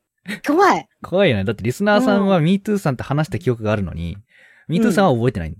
[0.46, 0.88] 怖い。
[1.02, 1.44] 怖いよね。
[1.44, 4.16] だってリスナーさんは MeToo さんと話した記憶があるのに、
[4.68, 5.56] MeToo さんは覚えてない。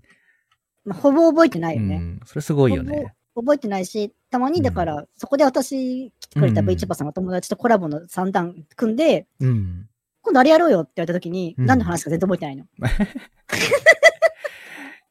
[0.85, 1.97] まあ、ほぼ覚えてないよね。
[1.97, 2.21] うん。
[2.25, 3.15] それすごいよね。
[3.35, 9.89] 覚えてないし、たまにだから、そこで私来てくれたうん V チュパさんが友達とコラボの3段組んで、うん。
[10.23, 12.65] 今度あれやろうよって言われた時に、うん何の話か全然覚えてないの。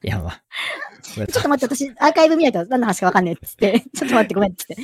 [0.03, 0.43] い や、まあ。
[1.01, 4.77] ちょっと待って、私、アーカイブ見ないと何の話かわかんねえっつって、 ちょっと待って、ごめんっつって。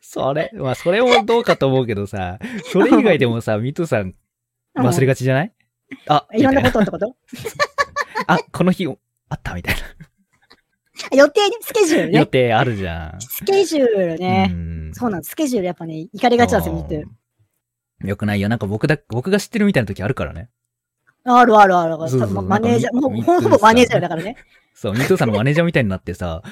[0.00, 2.38] それ、まあ、それもどうかと思うけどさ、
[2.72, 4.14] それ以外でもさ、ミトゥさん
[4.76, 5.52] 忘れがちじゃない？
[6.08, 7.14] あ、いろんなことってこと？
[8.26, 9.80] あ、この日、あったみたいな。
[11.12, 12.26] 予定ね、スケジュール予ね。
[12.26, 13.20] 定あるじゃん。
[13.20, 14.46] スケジュールね。
[14.46, 15.30] んそうなんです。
[15.30, 17.06] スケジュールやっぱね、行かれがちなんですよ、見て。
[18.06, 18.48] よくないよ。
[18.48, 20.48] なんか僕だ、僕が知ってるみたいな時あるからね。
[21.24, 22.10] あるあるあるある。
[22.10, 24.36] そうそうまマネージャー、もうほほぼマネージャーだからね。
[24.74, 26.42] そう、ミトゥさんのマネージャーみたいになってさ、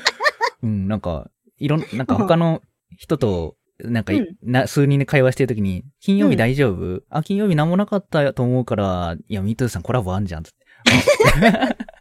[0.63, 2.63] うん、なんか、いろん、なんか他の
[2.97, 10.43] 人と、なんかい、うんな、数人で会話してる時に、金曜日大丈夫、あ、金曜日なんもなかったと思うから、いや、ミトゥさんコラボあんじゃん。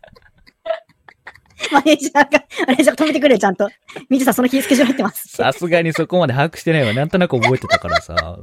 [1.71, 3.69] マネージャーが、マネージャーが止めてくれよ、ちゃんと。
[4.09, 5.27] みずさん、その日スケジュール入ってます。
[5.29, 6.93] さすがにそこまで把握してないわ。
[6.93, 8.39] なんとなく覚えてたからさ、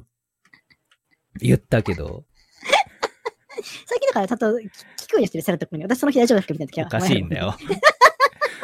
[1.40, 2.24] 言ったけど、
[3.86, 4.68] 最近だから、ちゃんと聞くよ
[5.18, 5.84] うにしてる、セラト君に。
[5.84, 6.86] 私その日大丈夫だっけみたいな時は。
[6.86, 7.38] おかしいんだ。
[7.38, 7.54] よ。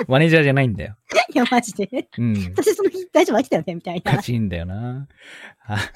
[0.06, 0.96] マネージャーじゃないんだよ。
[1.34, 2.08] いや、マジで。
[2.16, 2.34] うん。
[2.56, 4.12] 私その日大丈夫入ってたよねみたいな。
[4.12, 5.08] おかしいんだよな。
[5.66, 5.78] あ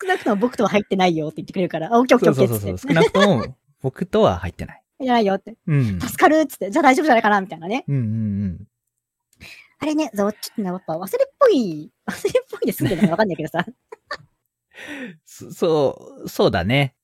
[0.00, 2.90] 少なくとも僕とは入ってないよって言ってくれるから、あ、オッケーオッケーそうそうそうそう。
[2.92, 3.20] オッケーっつって。
[3.20, 4.79] 少なくとも、僕とは入ってない。
[5.00, 5.56] いやないよって。
[5.66, 6.00] うん。
[6.00, 6.70] 助かるっつって。
[6.70, 7.84] じゃあ大丈夫じゃないかなみたいなね。
[7.88, 8.06] うんうんう
[8.46, 8.66] ん。
[9.80, 13.64] あれね、ちょっとね、やっぱ忘れっぽい、 忘れっぽいで済んでるのかわかんないけどさ。
[15.24, 16.94] そそう、そうだね。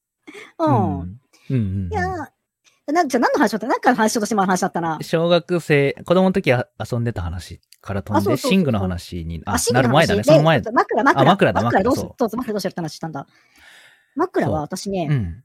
[0.58, 0.74] うん。
[0.74, 4.98] うんうんうんいやーな、じゃあ何の話だったなんかの話しようとしても話だったな。
[5.02, 10.22] 小学生、子供の時は遊んでた話から飛んで、あそうそうそう寝具の話に、あ、なる前だね。
[10.22, 10.60] その前。
[10.60, 11.22] 枕、枕。
[11.22, 13.26] あ枕だ枕どうしうどうしようって話したんだ。
[14.14, 15.44] 枕は私うね、ん。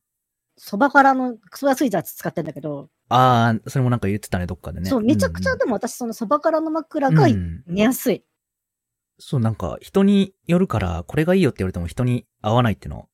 [0.64, 4.88] そばからのクソ安いやつ使ってんだけど、ああ、それもなんか言ってたね、どっかでね。
[4.92, 8.24] そう、めちゃくちゃうんでも私そのそばからの枕うんがうん寝やすい。
[9.18, 13.10] そう、なんか、人によるから、これがいいよって言われても人に合わないっての、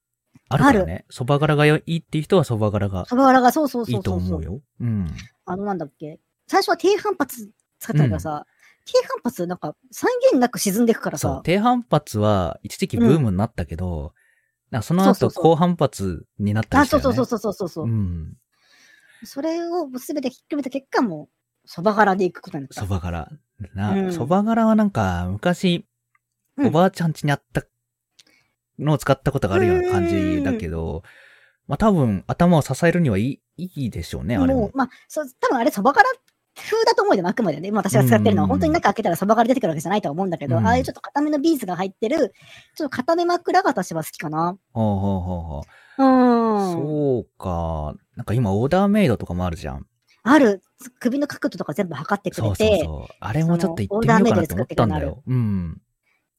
[0.49, 1.05] あるからね。
[1.09, 4.29] 蕎麦柄がいいっていう人は蕎麦柄がそばからがそうそういいそうそうそう。
[4.29, 4.61] と思うよ。
[4.81, 5.07] うん。
[5.45, 6.19] あのなんだっけ。
[6.47, 8.45] 最初は低反発使ってたからさ、
[8.85, 11.41] 低反発なんか再現なく沈んでくからそうさ、。
[11.45, 14.13] 低反発は一時期ブームになったけど、
[14.71, 17.03] なんかその後そうそうそう高反発になったあ、りしたよね。
[17.03, 17.85] そうそうそうそうそうそう。
[17.85, 18.37] うん。
[19.23, 21.29] それをすべてひっくるめた結果も、
[21.65, 22.81] そば柄で行くことになった。
[22.81, 23.29] 蕎麦柄。
[23.73, 25.85] な、うん蕎麦柄はなんか、昔、
[26.57, 27.63] うんおばあちゃん家にあった
[28.79, 31.03] のを使ったことがあるような感じだけど、
[31.67, 34.61] まあ多分頭を支えるにはいい、いいでしょうね、あれも。
[34.61, 36.13] もう、まあ、そう、多分あれそば柄っ
[36.61, 37.71] 風だと思うよ、あくまでね。
[37.71, 42.33] まあ私が使ってるのは、うん本当に中開けたらそばから出てくるわけじゃないとは思うんだけど、うんああいうちょっと固めのビーズが入ってる、
[42.75, 44.57] ちょっと固め枕が私は好きかな。
[44.73, 45.61] ほうほうほうほ
[45.99, 46.69] うーう。
[46.69, 46.73] ん。
[46.73, 47.95] そうか。
[48.15, 49.85] なんか今オーダーメイドとかもあるじゃん。
[50.23, 50.61] ある、
[50.99, 53.15] 首の角度とか全部測ってくそうれて、そうそう。
[53.19, 55.23] あれもちょっと行ってみようかなと思ったんだよ。
[55.25, 55.81] うん。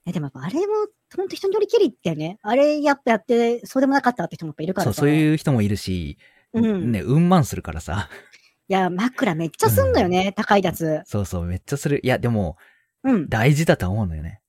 [0.07, 0.74] えでもやっぱあれも、
[1.16, 4.92] ほんと人によりきりってね、あれやっぱやって、そうでもなかったって人もやっぱいるかそう。
[4.92, 6.18] そういう人もいるし、
[6.52, 6.92] うん。
[6.92, 8.09] ね、うんまんするからさ。
[8.68, 11.00] いや、枕めっちゃすんのよね、高いやつ。
[11.07, 12.00] そうそう、めっちゃする。
[12.04, 12.57] いや、でも、
[13.02, 13.28] うん。
[13.28, 14.40] 大事だと思うのよね。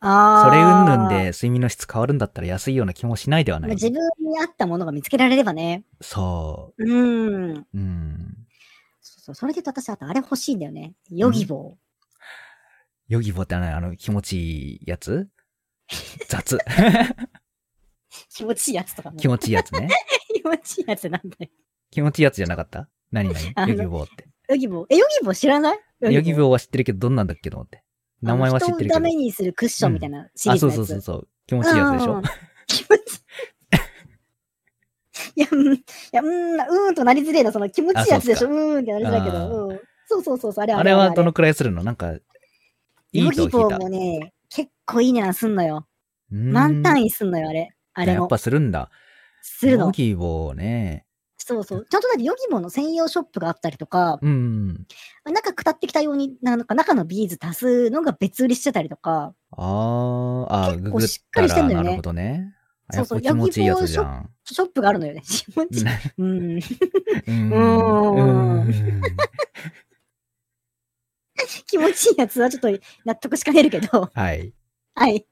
[0.00, 0.42] ああ。
[0.44, 3.70] それうんぬんで睡眠の質変わるんだったら安いような気もしないではない。
[3.72, 5.84] 自分に合ったものが見つけられればね。
[6.00, 7.52] そうん。
[7.52, 7.66] う。
[7.74, 8.36] うん。
[9.02, 9.34] そうそう。
[9.34, 10.94] それで言うと私、あとあれ欲しいんだよね。
[11.10, 11.76] ヨギボ
[13.08, 15.28] ヨギボってあの、あの気持ちいいやつ？
[16.28, 16.58] 雑。
[18.34, 19.16] 気持ちいいやつとかも。
[19.18, 19.88] 気持ちいいやつね。
[20.34, 21.50] 気持ちいいやつなんだよ。
[21.90, 22.88] 気持ちいいやつじゃなかった？
[23.14, 23.68] 何何？
[23.68, 24.26] ヨギボって。
[24.48, 24.86] ヨギボー？
[24.90, 25.78] え、ヨギボー知らない？
[26.00, 27.82] ヨギボは知ってるけど、どんなんだっけと思って。
[28.20, 29.00] 名前は知ってるけど人をダ。
[29.00, 30.76] メにするクッションみたいなシリあ、ーズのやつ。
[30.78, 31.28] そうそうそうそう。
[31.46, 32.14] 気持ちいいやつでしょ？
[32.14, 32.22] うん
[32.66, 33.20] 気持ちい
[35.36, 35.40] い。
[35.40, 38.48] いや、うん、いや、うん、うーんとなりづれえな、その気持ちいいやつでしょ？
[38.48, 39.68] あうーんってなりづらいけあど。
[39.68, 39.80] うん。
[40.06, 41.82] そうそうそうそう、あれあれはどののくらいするの？
[41.82, 42.20] なんか、い
[43.12, 43.58] いヨと聞いた。
[43.58, 45.86] ギボーもね、結構いい値段すんのよ。
[46.30, 47.70] 満満単位すんのよ、あれ。
[47.94, 48.28] あれもやっ。
[48.28, 48.90] ぱするんだ。
[49.42, 49.86] するの。
[49.86, 51.06] ヨギボね。
[51.46, 51.86] そうそう。
[51.90, 54.86] ちゃんとだってヨギボーの専用ショップがあったりとか、うん。
[55.26, 62.54] 中下ってきたように、なんか中のビーズ足すのが別売りしてたりとか、あー、あー、結構しっかりしてんだよねなるほどね。
[62.90, 64.30] そうそうぱ気持ちいいやつじゃん。
[64.46, 65.20] ショップがあるのよね。
[65.28, 65.84] 気持ちいい。
[66.16, 66.58] うん。
[67.28, 67.42] う
[68.62, 68.72] ん
[71.66, 72.70] 気持ちいいやつはちょっと
[73.04, 74.54] 納得しかねるけど、はい。
[74.94, 75.26] はい。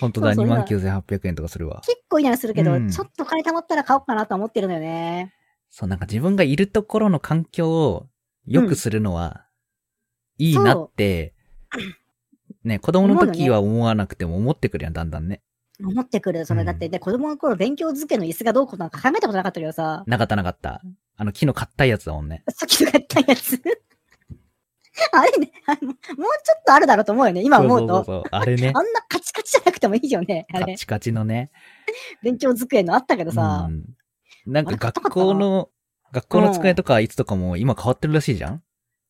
[0.00, 1.82] 本当だ、そうそう29,800円とかするわ。
[1.84, 5.32] 結構いいなするけど、うんちょっとお金貯まったら買おうかなと思ってるのよね。
[5.70, 8.06] そう、なんか自分がいるところの環境を
[8.46, 9.46] 良くするのは、
[10.38, 11.34] いいなって、
[12.64, 15.42] ね、子供の時は思わなくても思ってくるやん、だんだんね。
[15.84, 16.46] 思ってくる。
[16.46, 20.82] それだって、うんで、子供の頃勉強漬けの椅子がどうこうなんか考えたことなかったけどさ、なかったなかった。
[21.16, 22.44] あの、木の硬いやつだもんね。
[22.50, 23.60] さっきとかやったやつ。
[25.12, 27.86] あれね、もうちょっとあるだろうと思うよね、今思うと。
[27.96, 28.28] そうそうそう。
[28.30, 28.82] あれね あ。
[28.82, 30.74] んなカチカチじゃなくてもいいよね、あれ。
[30.74, 31.50] カチカチのね。
[32.22, 33.72] 勉強机のあったけどさう。
[33.72, 33.84] ん。
[34.46, 35.68] なんか学校の、
[36.12, 38.62] 学校の机とかいつとかも今変わってるらしいじゃん？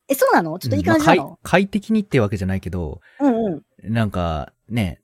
[0.08, 0.58] え、そうなの？
[0.58, 3.92] ちょっといい感じまあ快適にってわけじゃないけど、うんうん。
[3.92, 5.00] なんかね、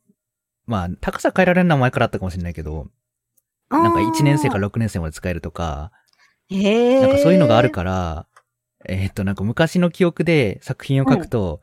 [0.66, 2.88] まあ、高さ変えられるのは前からあったかもしれないけど、
[3.70, 5.92] なんか1年生から6年生まで使えるとか、
[6.48, 7.00] へえ。
[7.00, 8.26] なんかそういうのがあるから、
[8.86, 11.60] えーっと、なんか昔の記憶で作品を書くと、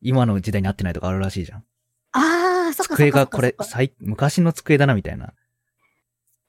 [0.00, 1.64] 今の時代に合ってないとかあるらしいじゃん。
[2.12, 5.32] ああ、そっか机がこれ最、昔の机だなみたいな。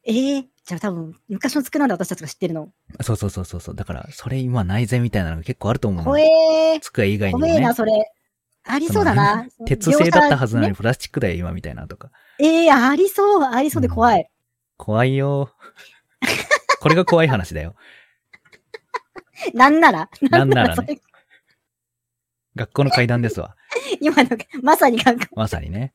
[0.06, 2.70] ええじゃあ多分、昔の机なんだ私たちが知ってるの。
[3.02, 3.76] そうそうそうそう。
[3.76, 6.06] だから、それ今ないぜみたいなのが結構あると思うの。
[6.06, 6.80] 怖えー。
[6.80, 7.74] 机以外にもね怖えな、。
[7.74, 7.92] それ。
[8.66, 9.46] ありそうだな。
[9.66, 12.12] 鉄製だったはずなのにねプラスチックだよ今みたいなとか。
[12.40, 14.30] ええありそう、ありそうで怖い。
[14.78, 15.52] 怖いよ。
[16.80, 17.76] これが怖い話だよ。
[19.54, 20.10] なんなら。
[20.22, 21.00] なんならね
[22.56, 23.56] 学校の階段ですわ。
[24.00, 24.30] 今の、
[24.62, 25.94] まさになんか、まさにね。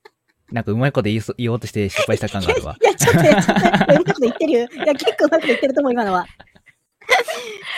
[0.51, 2.77] なんかうまいこと言いそ言おうとして失敗した感があるわ。
[2.81, 3.61] いや、ちょっと、ちょっと、うま
[3.95, 4.61] いこと言ってるよ。
[4.61, 6.27] いや、結構うまいこと言ってると思う、今のは。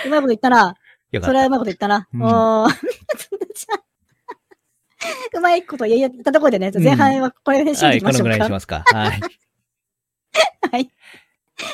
[0.06, 0.76] うまいこと言ったな。
[1.10, 1.26] よかった。
[1.26, 2.08] それはうまいこと言ったな。
[2.12, 2.20] うん
[5.32, 8.24] うまいこと言ったところでね、前半はこれで締はい、めましょうか。
[8.24, 8.82] このぐらいにしますか。
[8.86, 9.20] はい。
[10.70, 10.90] はい。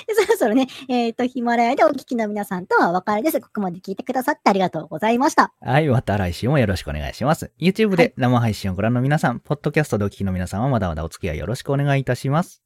[0.07, 3.41] でそろそろね、えっ、と、ヒマラヤでお聞きの皆さんとはお別れです。
[3.41, 5.53] ここまで聞いてくださってありがとうございました。
[5.61, 7.53] はい、また来週もよろしくお願いします。
[7.59, 12.63] YouTube はいで生配信をご覧の皆さん、ポッドキャストでお聞きの皆さんはまだまだお付き合いよろしくお願いいたします。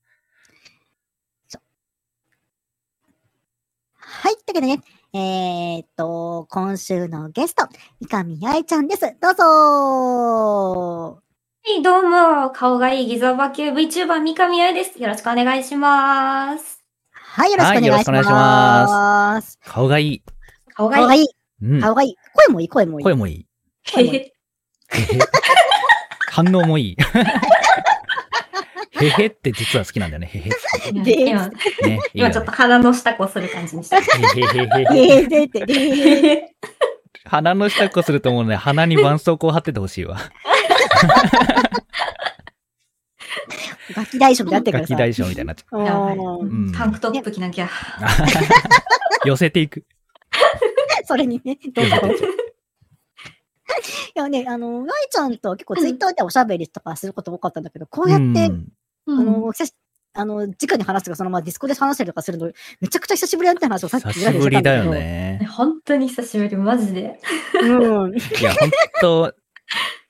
[3.99, 4.35] はい。
[4.35, 7.69] というわけでね、えっ、と、今週のゲスト、
[8.01, 9.17] 三上愛ちゃんです。
[9.21, 11.23] どうぞ
[11.63, 15.01] はい、どうも、顔がいいギザバキュー VTuber 三上愛です。
[15.01, 16.80] よろしくお願いします。
[17.33, 17.87] はい、よろしくお願いします。
[17.87, 20.23] はいよろしくお願いします顔がいい。
[20.75, 21.05] 顔がいい。
[21.05, 21.29] 顔がいい。
[21.63, 21.81] うん。
[21.81, 22.17] 顔がいい。
[22.35, 23.05] 声もいい、声もいい。
[23.05, 23.47] 声もいい。
[23.85, 24.33] へへへへ。
[26.31, 26.97] 反応もいい。
[29.01, 30.27] へへって実は好きなんだよね。
[30.27, 30.45] へへっ
[30.93, 31.03] て。
[31.05, 31.55] で今、ね。
[32.15, 33.99] 今ちょっと鼻の下こする感じにした。
[33.99, 34.67] へへへへ
[34.99, 35.21] へ。
[35.21, 38.57] えー、でって、えー、鼻の下っこすると思うね。
[38.57, 40.19] 鼻に絆創膏を貼っててほしいわ。
[43.95, 45.11] ガキ大将みたいになってるガキからさ。
[45.11, 47.67] 大将みたいになっちゃやばいうんうんタンクトップ着なきゃ。
[47.67, 47.69] う。
[49.29, 49.85] 寄せていく。
[51.05, 51.97] それにね、どうぞ。
[54.17, 58.73] いやね、あの、ライちゃんと結構ツイッターでおしゃべりとかすること多かったんだけど、こうやって、うん
[59.07, 59.75] あの、久し
[60.13, 64.93] あの、直に話すとか、そのままディスコで話したりとかするの、めちゃくちゃ久しぶりだって話をさっき久しぶりだよ。
[64.93, 65.47] ね。
[65.53, 67.21] 本当に久しぶり、マジで。
[67.63, 68.17] うん。
[68.17, 69.35] いや、ほんと、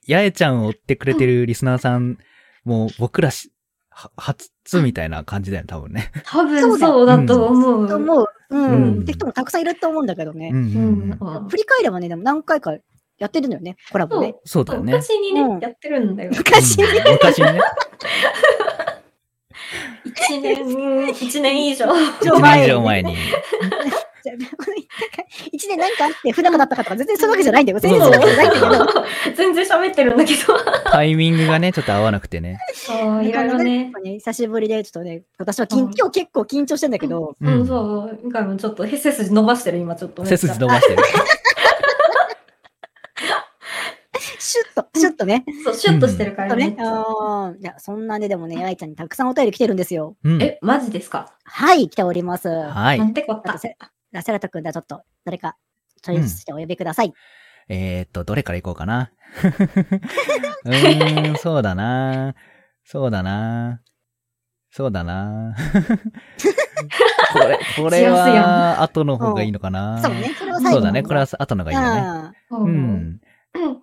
[0.09, 2.19] 八重ちゃんを追ってくれてるリスナーさん、
[2.65, 3.51] もう僕らし、
[3.91, 4.51] は初
[4.83, 6.11] みたいな感じだよね、多分ね。
[6.25, 7.89] 多分そうだと思う。
[7.89, 8.27] と思う。
[8.51, 8.65] うん。
[8.65, 10.51] うんって人もたくさんいると思うんだけどね。
[10.53, 11.19] うん。
[11.49, 12.77] 振り返ればね、でも何回か
[13.19, 14.35] やってるのよね、コラボね。
[14.45, 14.93] そうだよね。
[14.93, 16.31] 昔にね、うんやってるんだよ。
[16.35, 17.61] 昔うん昔にね。
[20.05, 21.87] 一年、一年以上。
[22.21, 23.17] 一年以上前に。
[24.23, 24.37] じゃあ
[25.53, 27.79] 一年何かあって不仲だったかとか全然そういうわけじゃないんだよ。
[27.79, 29.35] 全然そういうわけじゃないんだけど。
[29.37, 30.41] 全然喋ってるんだけど。
[30.91, 32.59] タイミングがね、ちょっと合わなくてね。
[32.75, 33.93] そう、いろいろね。
[34.05, 38.19] 久しぶりで、ちょっとね、私は緊うん今日結構緊張してんだけど、ううんん、そう。
[38.23, 40.25] 今回もちょっと背筋伸ばしてる、今ちょっと。
[40.25, 41.03] 背筋伸ばしてる。
[44.43, 45.45] シュッと、シュッとね。
[45.65, 46.89] そう、シュッとしてるからねとね。。
[46.89, 50.17] あーいや、そんなね、でもね、愛ちゃんにたくさんお便り来てるんですよ。
[50.25, 50.43] うん。
[50.43, 51.37] え、マジですか？
[51.45, 52.49] はい、来ております。
[52.49, 53.05] はいな。
[53.05, 53.61] んてこった？
[54.13, 55.57] ラセラト君ではちょっと、誰か、
[56.03, 57.13] チョイスしてお呼びください。
[57.69, 59.13] えーっと、どれからいこうかな。
[60.65, 62.35] うーん、そうだな。
[62.85, 63.81] そうだな。
[64.73, 65.55] そうだな。
[67.33, 70.03] これ、これは、後の方がいいのかな。
[70.03, 71.03] そうね、それは最後そうだね。
[71.03, 72.01] これは後のがいいよね。
[72.01, 72.69] あうう。
[72.69, 73.21] ん。
[73.55, 73.81] うん。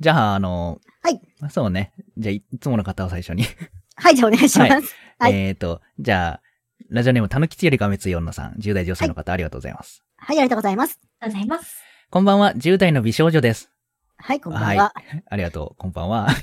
[0.00, 1.20] じゃあ、あの、はい。
[1.50, 1.92] そうね。
[2.18, 3.44] じゃあ、いいつもの方を最初に。
[3.44, 3.48] ー
[3.96, 4.72] はい、じゃあお願いします。
[5.18, 6.42] はいえーっと、じゃあ、
[6.90, 10.02] ラジオネーム、たぬきちよりがめつ4のさん、10代女性の方、ありがとうございます。
[10.16, 11.00] はい、ありがとうございます。
[11.20, 11.82] ありがとうございます。
[12.10, 13.70] こんばんは、10代の美少女です。
[14.18, 14.92] はい、こんばんは。
[15.28, 16.28] ありがとう、こんばんは。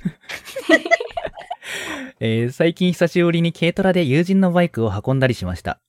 [2.21, 5.79] えー最近久しぶりに軽トラで友人のバイクを運んだりしました。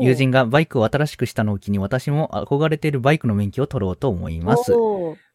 [0.00, 4.72] 友人がバイクを新しくしたのを機に私も憧れているバイクの免許を取ろうと思います。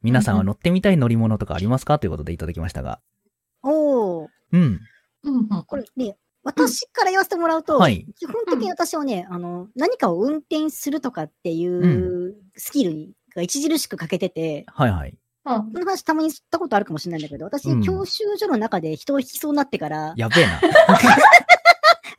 [0.02, 2.00] 皆さんは乗ってみたい乗り物とかありますか？
[2.00, 3.00] ということでいただきましたが。
[3.64, 4.80] おーうん。
[5.24, 5.64] うんうん。
[5.66, 15.10] これね、私から言わせてもらうと、はい基本的に私はね、あの、何かを運転するとかっていううスキルにが著しく欠けてて、はいはい。
[15.10, 20.62] うんこの話たまに知ったことあるかもしれないんだけど、私、うん教習所の中で人を引きそうになってから、やべえな。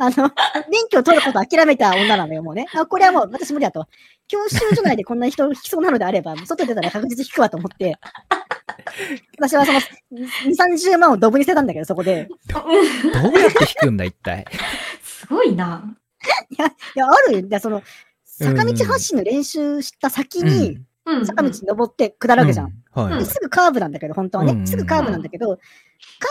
[0.03, 0.33] あの、
[0.71, 2.67] 免許を取ることを諦めた女なのよ、もうね。
[2.75, 3.87] あ、これはもう私無理だと。
[4.29, 7.97] 教習所内でこんな人を引きそうなのであれば、外出たら確実に引くわと思って、
[9.39, 10.27] 私はその、2、
[10.93, 12.29] 30万をドブに捨てたんだけど、そこで。
[12.49, 14.45] どうやって引くんだ、一体。
[15.03, 15.97] すごいな。
[16.51, 16.57] い
[16.99, 17.47] や、あるよ。
[17.47, 17.83] いやその、
[18.25, 21.27] 坂道発進の練習した先に、うん。
[21.27, 22.67] 坂道に登って下るわけじゃん。
[22.67, 23.11] うん。
[23.11, 23.19] はい。
[23.21, 24.53] ですぐカーブなんだけど、本当はね。
[24.53, 25.61] うんすぐカーブなんだけど、カ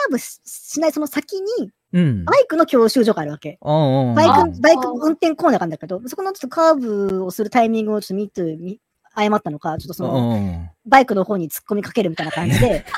[0.09, 2.25] ーブししないその先に、うん。
[2.25, 3.57] バイクの教習所があるわけ。
[3.61, 8.79] バイク、バイク運転コーナーがあるんだけど、そこのちょっとカーブをするタイミングをちょっと見て、
[9.19, 12.85] 見誤ったのか、ちょっとその、バイクの方に突っ込みかけるみたいな感じで、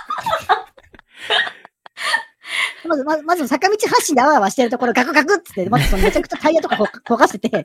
[2.88, 7.64] まず、まず、まず坂道発進であわあわしてるところガクガクっつって、まずそのめちゃくちゃタイヤとかほ焦がしてて、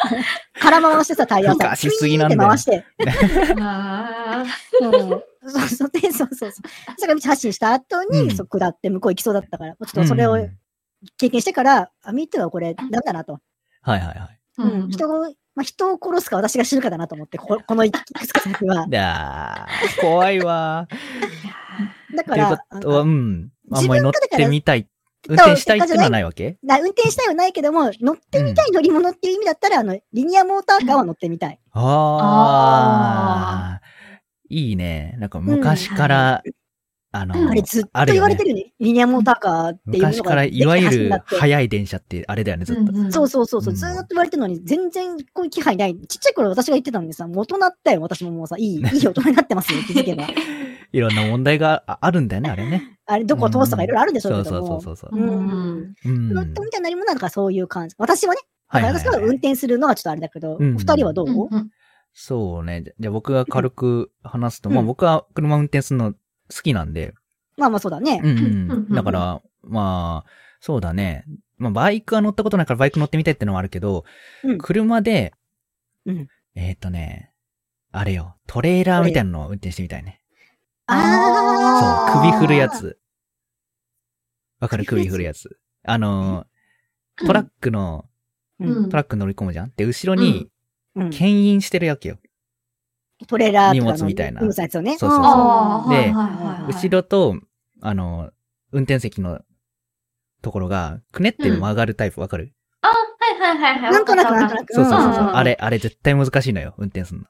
[0.60, 2.48] 空回してさ、タイヤをさ、しすぎなんだよ。
[2.48, 2.84] 回して、
[3.60, 4.44] あ
[4.80, 5.68] うんそう。
[5.68, 7.00] そう、で、そうそうそう。
[7.00, 8.36] 坂道発進した後に、うん。
[8.36, 10.56] そう下って向こう行きそうだったから、ちょっとそれをうん
[11.16, 13.38] 経験してから、あ、見てはこれ、なんだなと。
[13.82, 14.40] はいはいはい。
[14.58, 18.86] ーうん、人を、まあ、人を殺すか私が死ぬかだなと思って、こ このいくつか先は。
[18.88, 22.16] だー、怖いわー。
[22.16, 23.50] だから、うん。
[23.70, 24.88] あん自まり乗ってみたい。
[25.28, 26.56] 運転したいってのはないわけ？
[26.62, 31.60] な運転したいはないけども、乗ってみたい乗り物っていう意味だったら、あの、リニアモーターカーは乗ってみたい。
[31.72, 31.82] あ
[33.76, 33.80] あ。
[34.48, 35.14] いいね。
[35.18, 36.42] なんか昔から、
[37.12, 38.72] あの、あれずっと言われてるね。
[38.78, 42.92] リニアモーターカーっていうのが昔からいわゆる速い電車ってあれだよね、ずっと。
[43.10, 43.72] そうそうそうそう、う。
[43.72, 45.96] んずーっと言われてるのに、全然こういう気配ない。
[46.06, 50.24] ちっちゃい頃私が言ってたのにさ、もう大人ったよ、私ももうさ、 いい、いい大人になってますよ、気づけば。
[50.92, 52.98] いろんな問題がああるんだよね、あれね。
[53.06, 54.80] あれ、どこを通すとかいろいろあるでしょうけども。
[54.80, 55.20] そうそうそうそう。
[55.20, 55.26] う。
[55.26, 55.30] ん。
[55.30, 55.94] うん。
[56.04, 56.32] うん。
[56.32, 57.18] 乗ってみたいな乗り物なん。
[57.18, 57.96] かそういう感じ。
[57.98, 60.76] 私はね、はいはいはい私は運転するのはちょっとあれだけど、うん。
[60.76, 61.40] お二人はどう、うん。
[61.50, 61.70] うん。
[62.12, 62.82] そうね。
[62.82, 64.76] じゃじゃあ僕が軽く話すと、うん。
[64.76, 66.14] まあ僕は車運転するの
[66.54, 67.14] 好きなんで、
[67.56, 68.20] まあまあそうだね。
[68.22, 68.88] うんうんうん。
[68.92, 71.24] だから、まあ、そうだね。
[71.58, 74.04] まあバイクは乗ったことないからバイク乗ってみたいってのはあるけど、
[74.44, 75.34] うん車で、
[76.06, 77.32] うんえっ、とね、
[77.92, 80.20] あれよ、トレーラーみたいなのを運転してみたいね。
[80.88, 82.68] そう、あー首振るや。
[82.68, 82.98] つ。
[84.58, 84.84] わかる？
[84.84, 85.58] 首振るやつ。
[85.84, 88.04] あのー、トラックの、
[88.58, 89.72] うんトラック乗り込むじゃん？
[89.76, 90.48] で、後ろに、
[90.96, 92.18] うん牽引してるわけよ。
[93.26, 94.98] トレーラーとかの荷物みたいな荷物のやつよね。
[94.98, 96.72] そうそうそうではいはいはいはい。
[96.72, 97.36] 後ろと、
[97.82, 98.30] あの、
[98.72, 99.40] 運転席の
[100.42, 102.52] ところが、くねって曲がるタイプわかる？
[102.82, 102.94] あ、は
[103.30, 103.92] いはいはいはい。
[103.92, 104.74] なんとなくなんとなく。
[104.74, 105.24] そうそうそうそう。
[105.24, 107.26] うんあれ、あれ絶対難しいのよ、運転するの。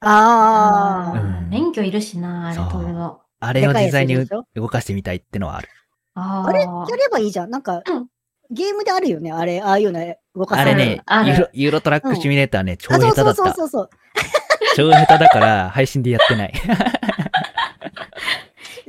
[0.00, 1.20] ああ。
[1.20, 3.20] うん免許いるしな、あれそう取るの。
[3.40, 4.16] あれを実際に
[4.54, 5.68] 動かしてみたいってのはある。
[6.14, 6.60] ああれ？
[6.60, 7.50] やればいいじゃん。
[7.50, 8.08] なんか、うん
[8.50, 10.00] ゲームであるよね、あれ、ああいうの
[10.36, 13.34] 動かすあれね、ユーロ、ユーロトラックシミュレーターね、超下手だった。
[13.34, 13.90] そうそうそうそう。
[14.74, 16.52] 超下手だから、配信でやってない。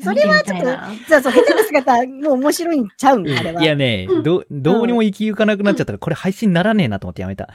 [0.04, 0.65] それはちょっと
[1.08, 3.62] そうそう、下手な姿、もう面白いんちゃうん、あれは。
[3.62, 7.50] いやね、ど、どうにも行き行かなくなっちゃったから、これ配信ならねえなと思ってやめた。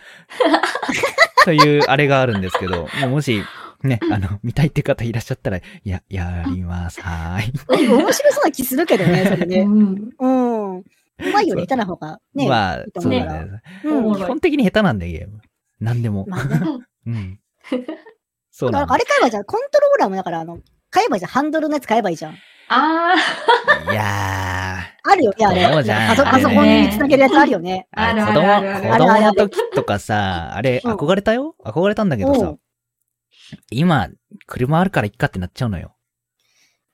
[1.44, 3.42] という、あれがあるんですけど、もうもし、
[3.82, 7.00] ね、あの、見たいって方いらっしゃったら、いや、やります。
[7.00, 7.86] はーい。
[7.88, 9.64] 面白そうな気するけどね、それうね。
[9.64, 10.10] ん。
[10.18, 10.78] うん。
[10.78, 10.84] う
[11.32, 12.18] まいよね、下手な方が。
[12.34, 12.48] ね。
[12.48, 13.62] まあそうだね。
[13.82, 13.86] 基
[14.24, 15.40] 本的に下手なんだよ、ゲーム。
[15.80, 16.26] なんでも。
[16.28, 16.60] まあね。
[17.06, 17.38] うん。
[18.60, 19.44] そうだなんだからあれ買えばいいじゃん。
[19.44, 20.58] コントローラーもだから、あの、
[20.90, 21.30] 買えばいいじゃん。
[21.32, 22.36] ハンドルのやつ買えばいいじゃん。
[22.72, 23.14] あ
[23.90, 25.64] いやあるよね、あれ。
[25.72, 27.88] そうじゃんパソコンにつなげるやつあるよね。
[27.96, 28.00] ー。
[28.00, 31.56] あれあ子供、るあるある子供の時とかさ、あれ、うん憧れたよ？
[31.64, 32.58] 憧れたんだけどさうん、
[33.70, 34.08] 今、
[34.46, 35.96] 車あるからいっかってなっちゃうのよ。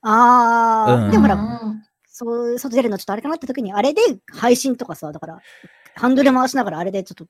[0.01, 1.05] あー。
[1.05, 1.75] うんでもほら、あ。
[2.07, 4.01] そう、外出るのちょっとあれかなって時に、あれで
[4.33, 5.39] 配信とかさ、だから、
[5.95, 7.25] ハンドル回しながらあれでちょっと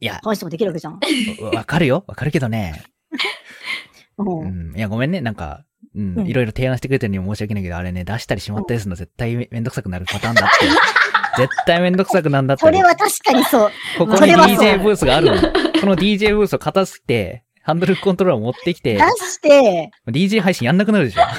[0.00, 1.00] いや、配信とかできるわけじゃん。
[1.42, 2.84] わわかるよわかるけどね。
[4.18, 4.24] う。
[4.24, 4.76] うんん。
[4.76, 5.20] いや、ごめんね。
[5.20, 6.22] なんか、うんう。
[6.24, 10.66] んいろいろ提案してくれてるのに申し訳ないけど、あれね、出したりしまったりするの絶対めめんどくさくなるパターンだって。
[11.42, 12.62] 絶対めんどくさくなんだって。
[12.62, 13.70] それは確かにそう。
[13.98, 15.42] ここに DJ ブースがあるの。
[15.80, 21.20] この DJ ブースを片付けて、ハンドルコントローラーを持ってきて出、して、DJ 配信やんなくなるでしょ。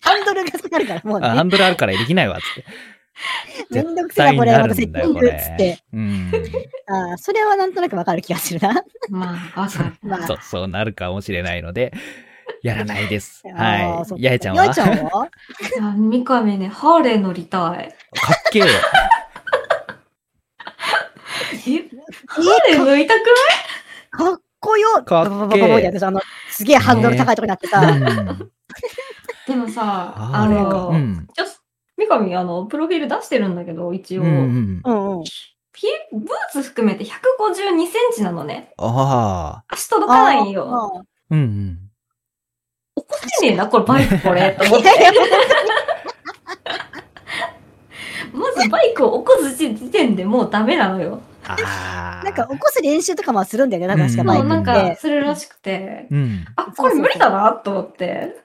[0.00, 1.28] ハンドルがかかるから、もうね。
[1.28, 2.64] あハンドルあるからできないわ、つって。
[3.70, 5.78] めんどくせえな、これ、またセッティングっつっ絶て。
[5.92, 6.32] うん。
[6.88, 8.82] ああ、それはなんとなくわかる気がするな。
[9.08, 9.68] まあ。
[10.02, 11.92] まあ そう、そうなるかもしれないので、
[12.62, 13.42] やらないです。
[13.54, 14.22] はい。
[14.22, 14.64] やえちゃんは？
[14.64, 15.28] やえちゃんは？
[15.76, 17.88] いや三上ね、ハーレー乗りたい。
[18.14, 18.62] かっけえ。
[18.62, 18.66] え、
[22.26, 23.24] ハーレー乗りたく
[24.10, 25.02] かっこよ。
[25.04, 25.92] かっけえ
[26.50, 27.82] すげえハンドル高いとこになってさ、
[29.46, 30.46] でもさ、あ。
[30.48, 31.28] の、うん。
[31.34, 31.44] ちょ
[32.08, 34.80] 三上、あの、プロフィール出してるんだけど、一応、うんうん。
[34.84, 35.24] うんうん。
[35.72, 38.72] ピブーツ含めて152センチなのね。
[38.76, 39.74] ああ。
[39.74, 40.68] 足届かないよ。
[40.68, 41.78] ああうんうん。
[42.96, 44.88] 怒ってねえな、これバイクこれ、と思って。
[48.32, 51.20] まずバイクを起こす時点でもうダメなのよ。
[51.46, 52.24] ああ。
[52.24, 54.96] なんか起こす練習とかもするんだよね、確かバイもうなんか。
[54.96, 56.44] するらしくて、うん。
[56.56, 58.44] あ、これ無理だな、と思って。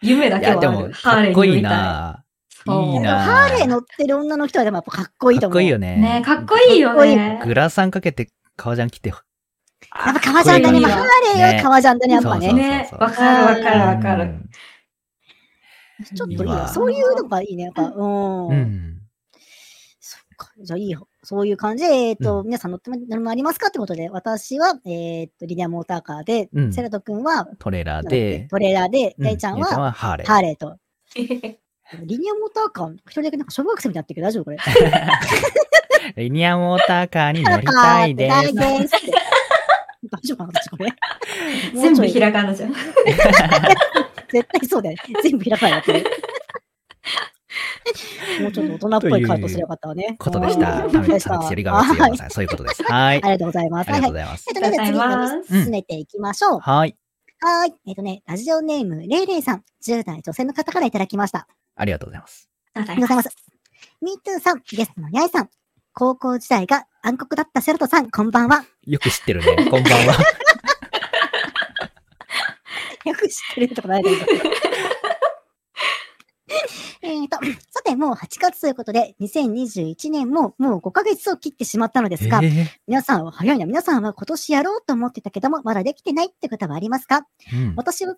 [0.00, 0.92] 夢だけはある。
[0.92, 2.23] ハかーレっこいいな。
[2.66, 3.22] いいな。
[3.22, 5.54] ハーレー乗ってる女の人はでもやっぱかっこいいと思う。
[5.54, 5.80] かっこいいよい。
[5.80, 5.96] ね。
[5.96, 7.40] ねかっこいいよね。
[7.44, 9.10] グラサンかけて革ジャン着て。
[9.10, 10.80] やっぱ革ジャンだね。
[10.80, 12.52] ハーレーは革ジャンだね、やっぱね。
[12.52, 14.22] ね、わかるわかるわかる。
[14.24, 14.50] うん
[16.14, 16.68] ちょっといいいいわな。
[16.68, 17.64] そういうのがいいね。
[17.64, 18.48] やっぱ、うん。
[18.48, 18.98] うん。
[20.00, 20.52] そっか。
[20.58, 21.08] じゃあいいよ。
[21.22, 30.26] そういう感じで、えっ、と、皆さん乗っても乗るのありますかってことで、私は、えっ、と、リニアモーターカーで、うんセラト君は、トレーラーで、トレーラーで、うんヤイちゃんは、ハーレー。
[30.26, 30.76] ハーレーと。
[32.04, 34.58] リニアモーターカー、一人だけなんか小学生みたいになってるけど大丈夫これ？
[36.24, 38.54] リニアモーターカーに乗りたいです。
[38.54, 38.94] 大です。
[40.10, 40.90] 大丈夫かな私これ？
[41.74, 42.74] 全部もうちょいひらがなじゃん。
[44.32, 45.02] 絶対そうだよね。
[45.22, 46.04] 全部開かないってる。
[48.40, 50.16] もうちょっと大人っぽいカートすればよかったわね。
[50.18, 50.84] ことでした。
[50.84, 52.30] うんためでしたためせりがさん。
[52.30, 52.82] そういうことです。
[52.82, 53.16] はい。
[53.16, 53.90] ありがとうございます。
[53.90, 54.54] ありがとうごはいざいますえっ。
[54.54, 56.60] と、では次ありがとうございますに進めていきましょう。
[56.60, 56.96] はい。
[57.40, 57.74] はい。
[57.86, 61.46] えっとね、ラジオネーム、レイレイさん、10代女性の方からいただきました。
[61.76, 62.48] ありがとうございます。
[62.74, 63.36] ありがとうございます。
[64.00, 65.50] ミートゥーさん、ゲストのヤイさん、
[65.92, 68.64] 高校時代が暗黒だったセロトさん、こんばんは。
[68.86, 69.70] よく知ってるね。
[69.70, 70.14] こんばんは。
[73.04, 74.16] よく知ってるとこないけど。
[77.02, 77.36] えっと、
[77.70, 83.66] さて、もう8月ということで、2021年ももう5ヶ月を切ってしまったのですが、えー皆さんは早いな。
[83.66, 87.26] 皆さんは今年やろうと思ってたけども、まだできてないって方はありますか？
[87.52, 88.14] うん私が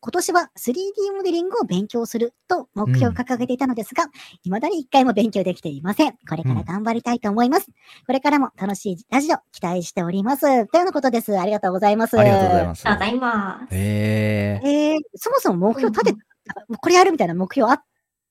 [0.00, 0.76] 今年は 3D
[1.16, 4.04] モデリングを勉強すると目標を掲げていたのですが、
[4.44, 6.12] 未だに一回も勉強できていません。
[6.28, 7.66] これから頑張りたいと思います。
[8.06, 10.42] これからも楽しいラジオ期待しております。
[10.42, 11.38] というようなことです。
[11.38, 12.18] ありがとうございます。
[12.18, 12.84] ありがとうございます。
[12.84, 13.66] ただいま。
[13.70, 17.82] えーえー、そもそも目標立て、なんかこれやるみたいな目標あ、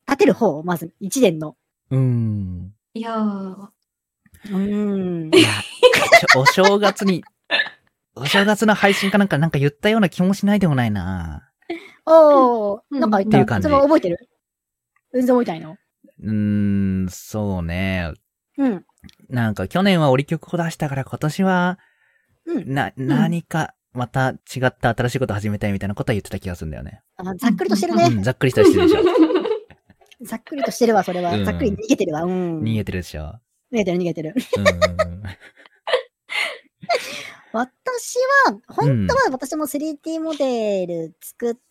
[0.07, 0.61] 立てる方？
[0.63, 1.57] まず、1年の。
[1.91, 2.73] うん。
[2.93, 3.67] いやー、
[4.51, 5.35] うーん。
[5.35, 5.49] いや、
[6.37, 7.23] お正月に、
[8.15, 11.49] お正月の配信かなんかなんか言ったような気もしないでもないな。
[12.05, 14.29] おー、なんか言ったっていう感じそれは覚えてる？
[15.13, 15.77] 全然覚えてないの？
[16.23, 18.13] うーん、そうね。
[18.57, 18.85] うん。
[19.29, 21.79] なんか去年は折り曲を出したから今年は、
[22.45, 22.73] うん。
[22.73, 24.35] な、何かまた違
[24.65, 27.01] った新しいこと始めたいみたいなことは言ってた気がするんだよね。
[27.17, 28.05] あざっくりとしてるね。
[28.05, 29.01] うん、ざっくりしたしてるでしょ。
[30.21, 31.33] ざっくりとしてるわ、それは。
[31.35, 32.23] うんざっくり逃げてるわ。
[32.23, 32.61] うん。
[32.61, 33.39] 逃げてるでしょ。
[33.71, 34.33] 逃げてる、逃げてる。
[34.57, 35.23] うん。
[37.51, 41.63] 私は、本当は私も 3D モデル作っって、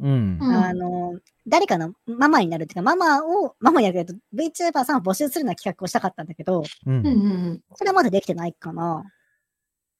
[0.00, 0.38] うん。
[0.40, 9.04] うんあの、誰かのママになるっていうか、ママを、ママになるけど、VTuber さんを募集するような企画をしたかったんだけど、うんうんうんそれはまだできてないかな。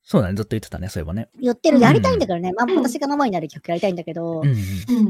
[0.07, 1.31] そうだね、ずっと言ってたね、そういえばね。
[1.41, 4.49] 言ってる、やりたいんだからね、まあ、うん私がママになる企画やりたいんだけど、うん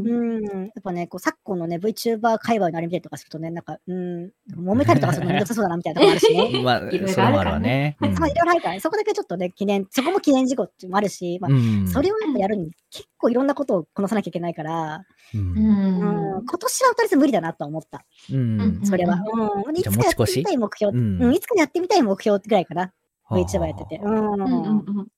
[0.06, 0.64] うん。
[0.66, 6.50] やっぱね、こう、昨今のね、VTuber 界隈のあれ見たりとかするとね、なんか、うん、揉めたりとかするのめんどくさそうだな、みたいなとこあるしね。
[6.62, 7.96] まあ、いろいろそれもあるわね。
[8.00, 15.38] うんまあ、いろいろあるからね、そこだけちょっとね、記念、そこも記念事項っていうのもあるし、まあ、うんそれをやっぱやるに結構いろんなことをこなさなきゃいけないから、う。
[15.38, 16.44] うんうん、ん。
[16.46, 18.04] 今年はとりあえず無理だなとは思った。
[18.32, 19.18] うんうんそれは。
[19.66, 19.76] うん。
[19.76, 22.92] いつかやってみたい目標、うんうん、いつかやってみたい目標ぐらいかな。
[23.30, 24.00] VTuber やってて。
[24.02, 24.32] うん。
[24.34, 25.08] うんうんうん。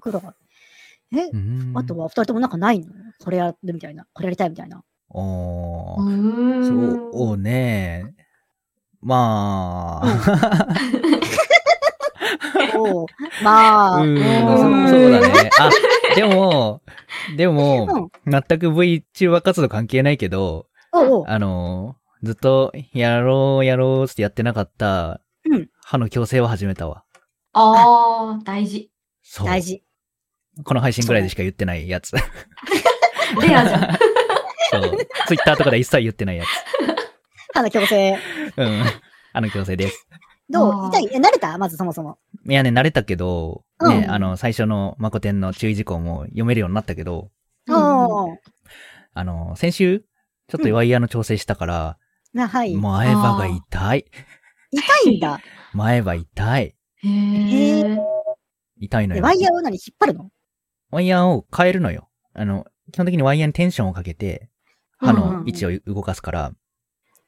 [0.00, 0.34] 黒が
[1.14, 2.86] え、うんあとは二人ともなんかないの？
[3.22, 4.06] これやるみたいな。
[4.12, 4.82] これやりたいみたいな。
[5.10, 6.10] おーう
[6.60, 8.14] んそうね。
[9.00, 10.06] まあ、
[12.76, 13.06] おう
[13.42, 15.50] まあ、うん、うんそそうだね。
[15.60, 15.70] あ、
[16.16, 16.82] でも、
[17.36, 17.86] でも、
[18.24, 18.32] うん。
[18.32, 25.20] 全く VTuber 活動関係ないけど、おうおうあの、ずっとやろうやろうってやってなかった
[25.50, 27.04] うん、歯の矯正を始めたわ。
[27.52, 28.90] ああ、大事。
[29.22, 29.46] そう。
[29.46, 29.82] 大事。
[30.64, 32.12] この配信ぐらいでしか言ってないやつ。
[33.42, 33.80] レアじゃん。
[34.70, 34.98] そう。
[35.28, 36.44] Twitter とかで一切言ってないや
[37.54, 38.18] 歯の矯正。
[38.54, 38.58] つ。
[38.58, 38.82] うん。
[39.32, 40.08] あの矯正です。
[40.48, 41.08] どあーう痛い？
[41.12, 41.58] え、慣れた？
[41.58, 42.18] まずそもそも。
[42.48, 47.30] いやね、慣れたけど、うんね、あの、最初のマコテンの注意事項も読めるようになったけど、
[47.68, 48.38] おう
[49.12, 50.00] あの、先週、
[50.48, 51.98] ちょっとワイヤーの調整したから、
[52.32, 52.76] な、はい。
[52.76, 54.04] 前歯が痛い。
[54.70, 55.40] 痛いんだ。
[55.74, 56.62] 前歯痛い。
[56.62, 57.82] へえ。
[57.82, 57.98] で
[58.78, 59.22] 痛いのよ。
[59.22, 60.30] ワイヤーを何引っ張るの？
[60.90, 62.08] ワイヤーを変えるのよ。
[62.34, 64.48] あの、基本的にワイヤーにテンションをかけて、
[64.98, 66.52] 歯の位置を動かすから。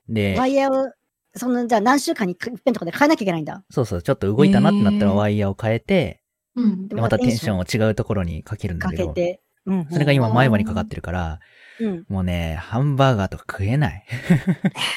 [0.09, 0.93] でワ、イヤーを、
[1.35, 3.65] その、じゃあ何週間に一遍とかで変えなきゃいけないんだ。
[3.71, 6.23] そうそう、ちょっと動いたなってなったらワイヤーを変えて、
[6.55, 6.89] うん。
[6.89, 9.43] でまたテンションを違うところにかけるんだけど、かけて。
[9.67, 9.87] うん。
[9.91, 11.41] それが今前歯にかかってるから、
[11.81, 12.05] うん。
[12.09, 14.05] もうね、ハンバーガーとか食えない。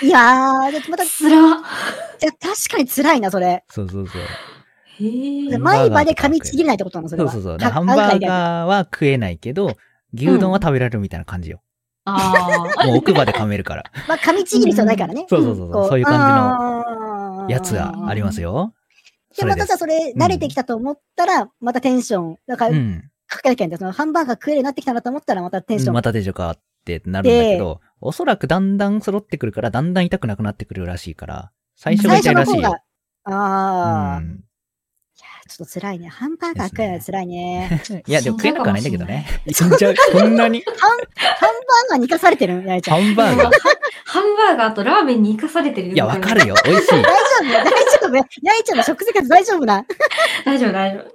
[0.01, 1.37] いやー、でまた、つら。
[2.19, 3.63] じゃ確かに辛いな、それ。
[3.69, 4.21] そうそうそう。
[4.21, 5.51] へえ。
[5.51, 7.31] ハンバーガー前歯で噛みちぎれないってことなの、それは。
[7.31, 7.69] そうそうそう。
[7.69, 8.27] ハンバーー。
[8.27, 9.75] ガーは食えないけど、
[10.13, 11.61] 牛丼は食べられるみたいな感じよ。
[12.05, 12.85] ああ。
[12.87, 13.83] もう奥歯で噛めるから。
[14.07, 15.25] まあ、噛みちぎる必要ないからね。
[15.29, 18.51] そうそうそうそうそういう感やつがありますよ。
[18.51, 18.73] よ。
[19.37, 23.03] で、またさ、それ、慣れてきたと思ったら、またテンション、だから、うん。
[23.27, 23.79] かけなきゃいけないんだよ。
[23.79, 25.93] そのハンバーガー食えるようになってきたなと思ったら、またテンション。
[25.93, 32.75] また手錠かってなるんだけど、おそらくだんだん揃ってくるから、だんだん痛くなくなってくるらしいから、最初が痛いらしいよ。
[33.25, 34.43] ああ、うん
[35.57, 36.07] ちょっと辛いね。
[36.07, 37.81] ハンバーガー食えないの辛いね。
[38.07, 39.25] いや、でも食えなくはないんだけどね。
[39.51, 39.95] 死んじゃう。
[39.95, 42.63] そんなにハン、ハンバーガーに生かされてる？
[42.65, 43.01] やいちゃん。
[43.03, 43.51] ハンバーガー。
[44.05, 46.55] ハンバーガーとラーメンに生かされてるよいや、わかるよ。
[46.65, 46.91] 美味しい。
[46.91, 47.47] 大丈夫？
[47.51, 48.15] 大丈夫？
[48.15, 48.23] や
[48.55, 49.85] いちゃんの食生活大丈夫な？
[50.45, 51.05] 大丈夫、大丈夫。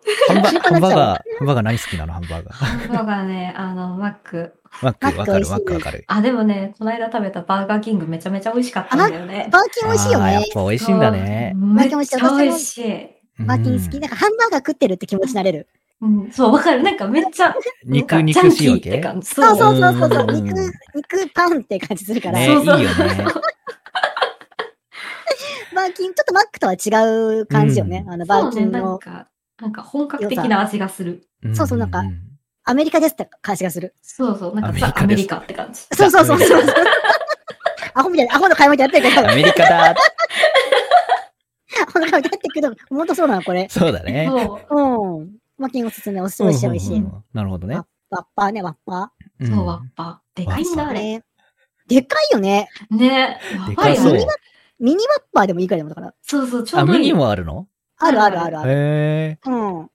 [0.73, 2.13] ハンバーガー、ハンバーガー何好きなの？
[2.13, 2.53] ハンバーガー。
[2.53, 4.53] ハンバーガーね、あの、マック。
[4.83, 6.05] マック、わかる、マックわかる。
[6.07, 9.49] あ、でもね、この間食べたバーガーキングめちゃめちゃ美味しかったんだよね。
[9.51, 10.49] バーキン美味しいよあーやっね。
[10.53, 11.53] ぱ美味しいんだね。
[11.57, 13.16] めっちゃ美味しい。
[13.41, 14.01] バーキン好き。
[14.01, 15.69] なんかハンバーガー食ってるって気持ちになれる。
[16.01, 16.83] うん、そう、わかる。
[16.83, 18.99] なんかめっちゃ、肉、肉しいわけ？
[19.01, 19.29] 感じ。
[19.29, 20.27] そうそうそうそうそう。
[20.29, 22.39] うん肉、肉パンって感じするから。
[22.39, 22.97] ね、いいそうそうよね。
[25.75, 26.79] バーキン、ちょっとマックとは違
[27.41, 28.03] う感じよね。
[28.07, 29.29] うんあの、バーキンの、なんか、
[29.61, 31.27] なんか本格的な味がする。
[31.55, 32.03] そうそうなんか
[32.65, 33.95] アメリカですって感じがする。
[34.03, 35.83] そうそう、なんかザ・アメリカって感じ。
[35.95, 36.63] そうそうそうそう。
[37.95, 39.95] アホみたいな、アホの会話みたいになってるけど、アメリカだ。
[41.83, 43.69] アホの会話みたいになってけど、本当そうなの、これ。
[43.71, 44.29] そうだね。
[44.71, 44.81] う。
[45.23, 45.39] ん。
[45.59, 47.05] バーキンおすすめ、おすすめ、しい、美味しい。
[47.33, 47.77] なるほどね。
[48.11, 50.23] ワッパーね、ワッパうんそう、ワッパ。
[50.35, 51.23] でかいんだ、あれ。
[51.87, 52.69] でかいよね。
[52.91, 53.41] ね。
[53.51, 54.27] でやばいよね。。
[54.79, 56.15] ミニワッパーでもいいくらでもだから。
[56.23, 57.13] そうそう、ちょあ、ミニうどいい。
[57.15, 57.67] もあるの
[57.99, 58.71] あるあるあるある。
[58.73, 59.51] へう
[59.83, 59.91] ん。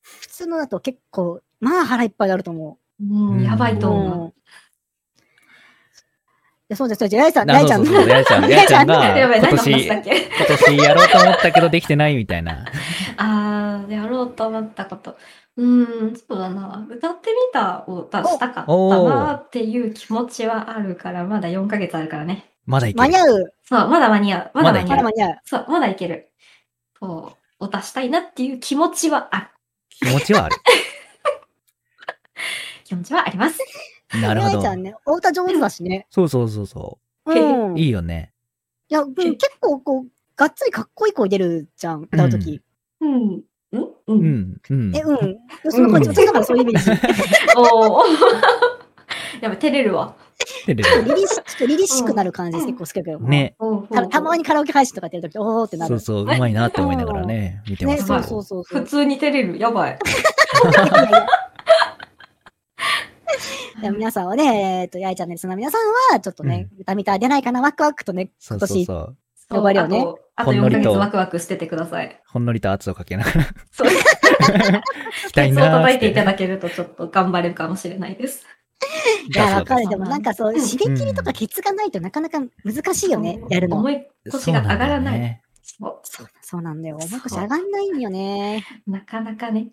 [0.00, 3.90] 普通のだと結構、まあ腹いっぱいになると思ううん、やばいと。
[3.90, 4.34] 思う。
[6.70, 7.20] や、そうです、そうです。
[7.20, 7.52] やいさん、ー。
[7.52, 12.64] やいちゃんそうそうそうやいちゃん、 やいちゃんが、今年、今年やろうと思ったけどできてないみたいな。
[13.16, 15.16] あー、やろうと思ったこと。
[15.56, 16.86] うーん、そうだな。
[16.88, 22.46] 歌ってみたを出したかったおなっていう気持ちはあるから、まだ4ヶ月あるからね。
[22.66, 23.00] まだいける。
[23.00, 23.52] 間に合う。
[23.64, 24.50] そう、まだ間に合う。
[24.54, 24.96] まだ間に合う。
[24.96, 25.38] まだ間に合う。
[25.44, 26.30] そう、まだいける。
[27.00, 29.46] そう、を出したいなっていう気持ちはある。
[29.90, 30.56] 気持ちはある。
[32.84, 33.58] 気持ちはあります。
[34.20, 34.74] なるほどちゃ。
[34.74, 36.06] んね、お歌上手だしね。
[36.10, 37.74] そうそうそうそうん。
[37.74, 37.78] う。
[37.78, 38.32] いいいよね。
[38.88, 40.06] や、うん結構こう、
[40.36, 42.60] がっつりかっこいい声出るじゃん、歌うとき。
[43.00, 43.12] うん。
[43.72, 43.88] うんう。
[44.08, 44.96] うんん、うん。
[44.96, 45.38] え、うん。
[45.70, 46.90] その感じ、うん私だからそういうイメージ。
[47.56, 48.04] おー。
[49.42, 50.16] やばい、照れるわ。
[50.66, 53.18] ででリリッシちょっとリリッシックなる感じ結構好きだけど。
[53.20, 53.56] ね。
[53.92, 54.40] たたまに。
[54.40, 56.00] にカラオケ配信とかやってるとき、おーってなる。
[56.00, 58.22] そうそう、うまいなって思いながらね、見てまね、すけど。
[58.22, 58.82] そうそうそうそう。
[58.82, 59.58] 普通に照れる。
[59.58, 59.98] やばい。
[63.80, 69.16] でも皆さんはね、えっ、と、やいちゃんのリスナーの皆さんは、ちょっとね、歌みたい出ないかな、ワクワクとね、そうそうそう。
[69.50, 72.20] 呼ばれよねあと、あと4ほんのりとヶ月ワクワクしててください。
[72.26, 73.90] ほんのりと圧をかけながらそう。
[75.32, 78.46] 期待なーって叩いていただけるとちょっと頑張れるかもしれないです。
[79.28, 79.88] いや、わかる。
[79.88, 83.78] でもなんかそう、締め切りとかケツがないとなかなか難しいよね、やるの。
[83.78, 85.40] 思い腰が上がらない。
[85.62, 86.00] そう
[86.42, 86.96] そうなんだよ。
[86.96, 88.64] 重い腰上がんないんよね。
[88.86, 89.68] なかなかね。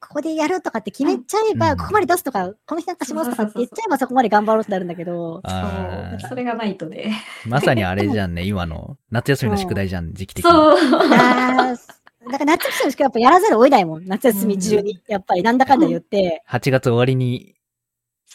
[0.00, 6.28] ここでやるとかって決めちゃえば、うんここまで出すとか、この日なんかしますとかって言っちゃえばそこまで頑張ろうってなるんだけど、そう。
[6.28, 7.24] それがないとね。
[7.46, 10.50] まさにあれじゃんね、 今の夏休みの宿題じゃん、時期的に。
[10.50, 11.08] そう。
[11.08, 14.06] だから夏休みの宿題やっぱやらざるを得ないもん。
[14.06, 15.00] 夏休み中に。
[15.08, 16.42] やっぱりなんだかんだ言って。
[16.48, 17.56] 8月終わりに、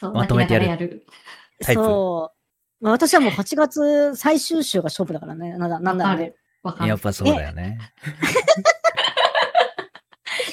[0.02, 1.06] まとめてやる
[1.62, 2.84] そう。
[2.84, 5.58] まあ、私はもう8月最終週が勝負だからね。
[5.58, 6.34] なんだ、なんだろうね。
[6.88, 7.80] やっぱそうだよね。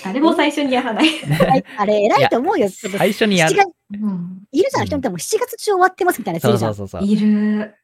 [0.08, 1.06] 誰も最初にやらない。
[1.08, 2.68] は いあれ、偉いと思うよ。
[2.68, 3.56] 最初にやる7。
[3.56, 3.68] 月
[4.02, 4.42] うん。
[4.52, 6.70] いるじゃん、人見ても7月中終わってますみたいなやついそるじゃ。
[6.70, 7.08] うそうんそうそう。
[7.08, 7.74] いる。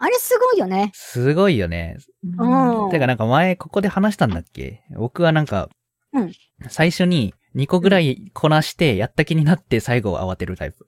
[0.00, 0.90] あれすごいよね。
[0.94, 1.96] すごいよね。
[2.38, 4.82] うんてかなんか前ここで話したんだっけ？
[4.96, 5.68] 僕はなんか、
[6.12, 6.32] うん
[6.68, 10.86] 最初に2個ぐらいこなしてやった気になって最後慌てるタイプ。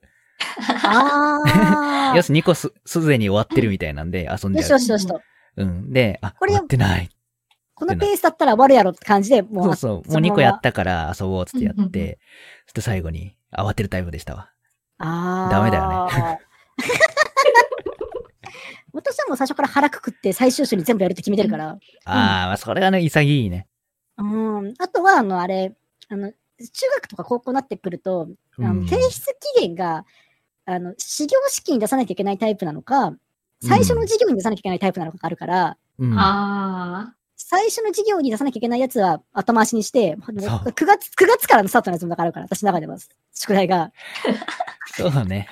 [0.84, 1.40] あ
[2.12, 2.14] あ。
[2.16, 4.62] よし、2個す、すでに終わってるみたいなんで遊んじよゃう。
[4.64, 5.20] しよしよしと。
[5.56, 5.92] うん。
[5.92, 7.08] で、あ、これ終わってない。
[7.74, 9.92] このペースだったら終わるやろって感じで、もう、そうそう。
[9.94, 12.18] もうそのまま2個やったから遊ぼうっつってやって、
[12.66, 14.50] そして最後に慌てるタイプでしたわ。
[14.98, 15.52] ああ。
[15.52, 16.38] ダメだよね。
[18.92, 21.78] 私はもう最初から腹くくって最終週に全部やるって決めてるから。
[22.04, 23.66] ああそれがね、潔いね。
[24.16, 24.74] うん。
[24.78, 25.74] あとは、あの、あれ、
[26.08, 26.36] あの、中
[26.94, 30.04] 学とか高校になってくると、あのうん提出期限が、
[30.66, 33.14] あの、始業式に出さなきゃいけないタイプなのか、
[33.60, 36.18] 最初の授業に出さなきゃいけないタイプなのかがあるから、うん。
[36.18, 42.96] あ最初の授業に出さなきゃいけないやつは後回しにして、そう9月、9月からのスタートのやつもだからあるから、私の中では、
[43.34, 43.92] 宿題が。
[44.96, 45.48] そうだね。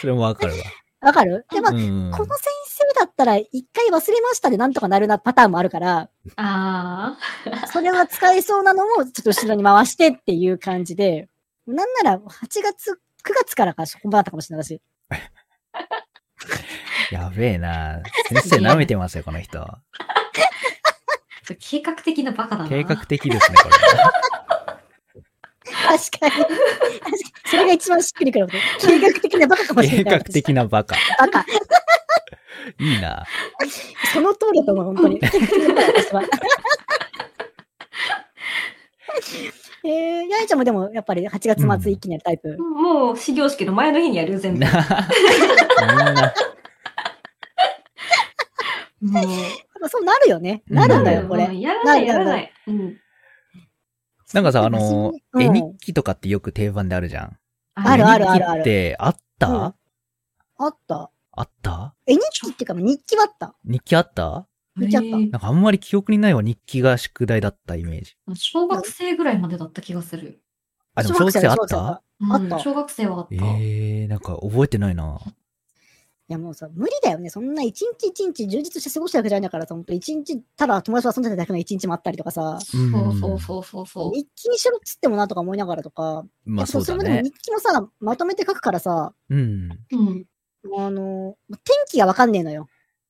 [0.00, 0.58] それもわかるわ。
[1.02, 1.44] わかる？
[1.50, 2.10] で、まあ、うん。
[2.12, 7.18] この先生だったら一回忘れましたでなんとかなるなパターンもあるから、あ。
[7.50, 11.28] あそれは使えそうなのもちょっと後ろに回してっていう感じで、
[11.66, 12.96] なんなら8月、9
[13.34, 14.80] 月からか本番だったかもしれないし。
[17.10, 19.66] やべえな先生舐めてますよ、この人。
[21.52, 21.56] あ。
[21.60, 22.68] 計画的なバカだな。
[22.68, 23.68] 計画的ですね、こ
[25.64, 26.32] 確かに。
[26.32, 26.52] 確かに。
[27.46, 28.86] それが一番しっくりくること。
[28.86, 29.88] 計画的なバカかもれ。
[29.88, 30.18] しれない。
[30.18, 30.96] 計画的なバカ。
[31.18, 31.44] バカ。
[32.78, 33.24] いいな
[34.12, 35.20] その通りだと思う、本当に。
[39.84, 42.56] えー、やいちゃんもでもやっぱり8月末一気にやるタイプ？
[42.56, 44.64] もう、始業式の前の日にやるよ、 全部。
[49.00, 49.24] もう。
[49.82, 50.62] やっぱそうなるよね。
[50.68, 51.44] なるんだよ、うんこれ。
[51.46, 52.52] うんやらない、やらない。
[52.68, 52.96] うん。
[54.32, 57.38] なんかさ、あの、うん絵日記とかってよく定番であるじゃん。
[57.74, 58.64] あるあるあるあ絵日記っる。
[58.64, 59.74] てあった、うんあ
[60.68, 61.10] った。
[61.32, 61.94] あった？
[62.06, 63.54] え、日記っていうか、日記はあった。
[63.64, 64.46] 日記あった？
[64.76, 68.16] 見ちゃったなんかあんまり記憶にないわ、日記が宿題だったイメージ。
[68.34, 70.40] 小学生ぐらいまでだった気がする。
[70.94, 71.88] あ、でも小学生あった？
[71.88, 73.34] あうんった小学生はあった。
[73.34, 75.18] ええー、なんか覚えてないな。
[76.32, 77.28] いやもうさ、無理だよね。
[77.28, 84.12] そんな一日一日充実して過ごしたわけじゃないんだからさ、ほんと一日、ただ友達と遊んでただけの一日もあったりとかさ、そうそうそうそうそう。
[84.14, 87.22] 日記にしろっつってもなとか思いながらとか、まあそうだれもでもね。
[87.24, 89.78] 日記もさ、まとめて書くからさ、うん。
[89.90, 90.24] うん。
[90.78, 91.58] あの、天
[91.90, 92.66] 気がわかんねえのよ。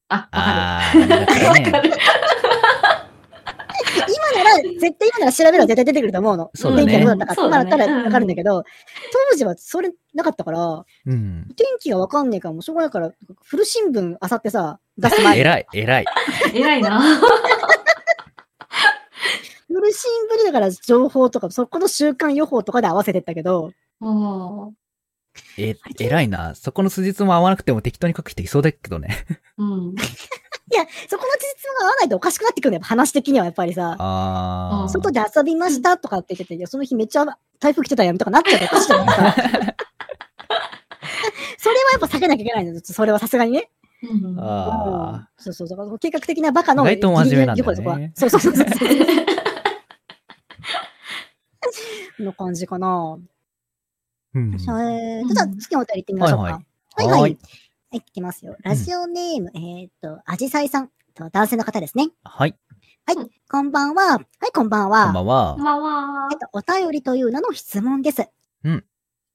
[0.08, 1.80] あ、わか。
[1.80, 1.92] る。
[3.94, 6.50] 今なら、絶対今なら調べれば絶対出てくると思うの。
[6.54, 7.46] そうだね天気がどうだったか。
[7.46, 8.64] 今だったらわかるんだけど、
[9.30, 11.48] 当時はそれなかったから、うん。
[11.56, 13.12] 天気がわかんねえからもうしょうがないから、
[13.44, 15.40] 古新聞あさってさ、 出す前に。
[15.40, 16.04] 偉い、偉い。
[16.54, 17.00] 偉いな。
[19.68, 24.74] 古新聞でだから情報とか、そこの週間予報とかで合わせてったけど、も
[25.56, 26.54] え、偉いな。
[26.54, 29.24] そこの数日も合わなくても適当に書く人いそうだけどね。
[29.56, 29.64] う。
[29.64, 29.94] うん。
[30.72, 31.46] いや、そこの事実
[31.80, 32.84] が合わないとおかしくなってくるんだよ。
[32.84, 33.96] 話的にはやっぱりさ。
[34.88, 37.26] 外で遊びましたとかって言ってて、いやその日めっちゃ
[37.60, 39.34] 台風来てたやんとかなっちゃうとおかしいじゃないですか。
[41.58, 42.80] それはやっぱ避けなきゃいけないんだよ。
[42.82, 43.68] それはさすがにね。
[44.02, 44.34] うん
[45.36, 45.98] そうそうそう。
[45.98, 46.84] 計画的なバカの。
[46.84, 48.66] 意外と真面目なんだよねそうそうそうそう。
[52.18, 53.18] の感じかな。
[54.34, 54.36] ー。
[54.38, 54.54] うん。
[54.54, 56.44] えーと、じゃあ次のお便り行ってみましょうか。
[56.44, 56.62] は
[57.04, 57.30] いはいはい。
[57.30, 57.36] は
[57.92, 58.56] はいい、いきますよ。
[58.62, 60.90] ラジオネーム、えーっと、アジサイさん。
[61.14, 62.08] と男性の方ですね。
[62.24, 62.56] はい。
[63.50, 64.16] こんばんは。
[64.16, 64.18] は
[64.48, 65.04] い、こんばんは。
[65.04, 65.56] こんばんは。
[65.58, 68.30] まあまえっと、お便りという名の質問です。
[68.64, 68.84] うん。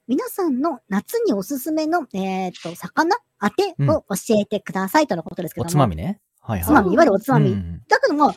[0.07, 5.67] 皆さんの夏におすすめの、えーっと、魚当てを教えてくださいとのことですけども。
[5.67, 6.19] おつまみね。
[6.39, 6.65] はいはい。
[6.65, 7.51] つまみ、いわゆるおつまみ。
[7.51, 8.35] うんだけどまあ、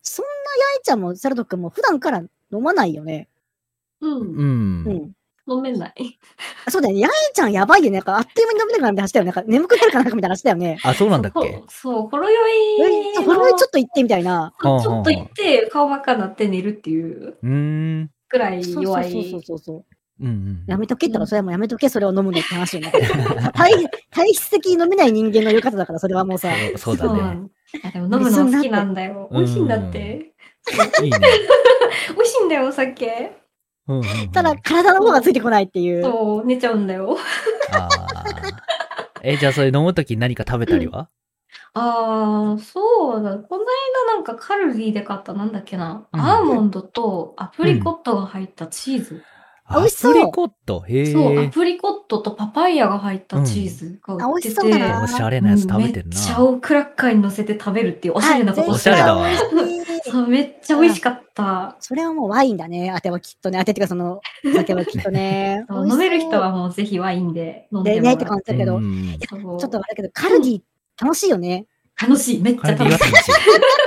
[0.00, 3.28] そんなやいちゃんもセラト君も普段から飲まないよね。
[4.00, 4.06] あ。
[4.06, 4.20] うん。
[4.20, 4.24] う。
[4.24, 5.12] うんん。
[5.48, 6.18] 飲めない。
[6.66, 7.00] あそうだよね。
[7.00, 7.98] ヤエちゃんやばいよね。
[7.98, 9.32] なんかあっという間に飲めなくなるみたいな話したよね。
[9.32, 10.78] なんか眠くなるかなんかみたいな話だよね。
[10.84, 11.38] あ、そうなんだっけ？
[11.40, 12.80] そう、そうほろ酔い
[13.18, 14.52] え、これはちょっと言ってみたいな。
[14.60, 17.48] ちょっと行って、顔真っ赤になって寝るっていううー
[18.02, 18.10] ん。
[18.28, 19.42] くらいそう弱そうそうい。
[19.42, 19.84] そうそう。
[20.20, 20.64] うんうん。
[20.66, 22.92] やめとけったら、それはもうやめとけ、それを飲むのって話よね。
[23.56, 26.54] 体体質的に飲めない人間の言う方だから、それはもうさ。
[26.76, 27.48] そうそうだね。
[27.92, 29.28] でも飲むの好きなんだよ。
[29.30, 30.32] うん美味しいんだって。
[31.02, 31.18] いいね。
[32.14, 33.39] 美味しいんだよ、お酒。
[33.90, 36.02] うんうんうんただ、体の方がついてこないっていう。
[36.02, 37.18] そう、寝ちゃうんだよ。
[39.22, 41.08] え、じゃあそれ飲むとき何か食べたりは？
[41.74, 43.36] ああ、そうだ。
[43.36, 43.64] この
[44.06, 46.06] 間なんかカルディで買ったなんだっけな。
[46.12, 49.22] うんアーモンドとアプリコットが入ったチーズ。
[49.72, 50.84] あ美味しそうアプリコット？
[50.88, 51.48] へそう、アえ。
[51.48, 54.24] プリコットとパパイヤが入ったチーズが売ってて。
[54.24, 56.20] あ美味しそうだなおしゃれなやつ食べてるめっな。
[56.20, 59.28] ちゃおクラッカーに乗せて食べるっていうおしゃれなことおしゃれだわ
[60.04, 61.76] そう、めっちゃ美味しかった。
[61.78, 62.90] それはもうワインだね。
[62.96, 63.58] 当てはきっとね。
[63.60, 68.42] 当てっていうかその、お酒はきっとね飲める人はもうぜひワインで飲んででねってもらう。
[68.42, 68.80] 感じだけど、
[69.58, 70.60] ちょっとあれだけど、カルディ
[71.00, 71.66] 楽しいよね。
[72.00, 72.42] 楽しい。
[72.42, 72.92] めっちゃ楽しい。
[72.92, 73.32] は楽しい。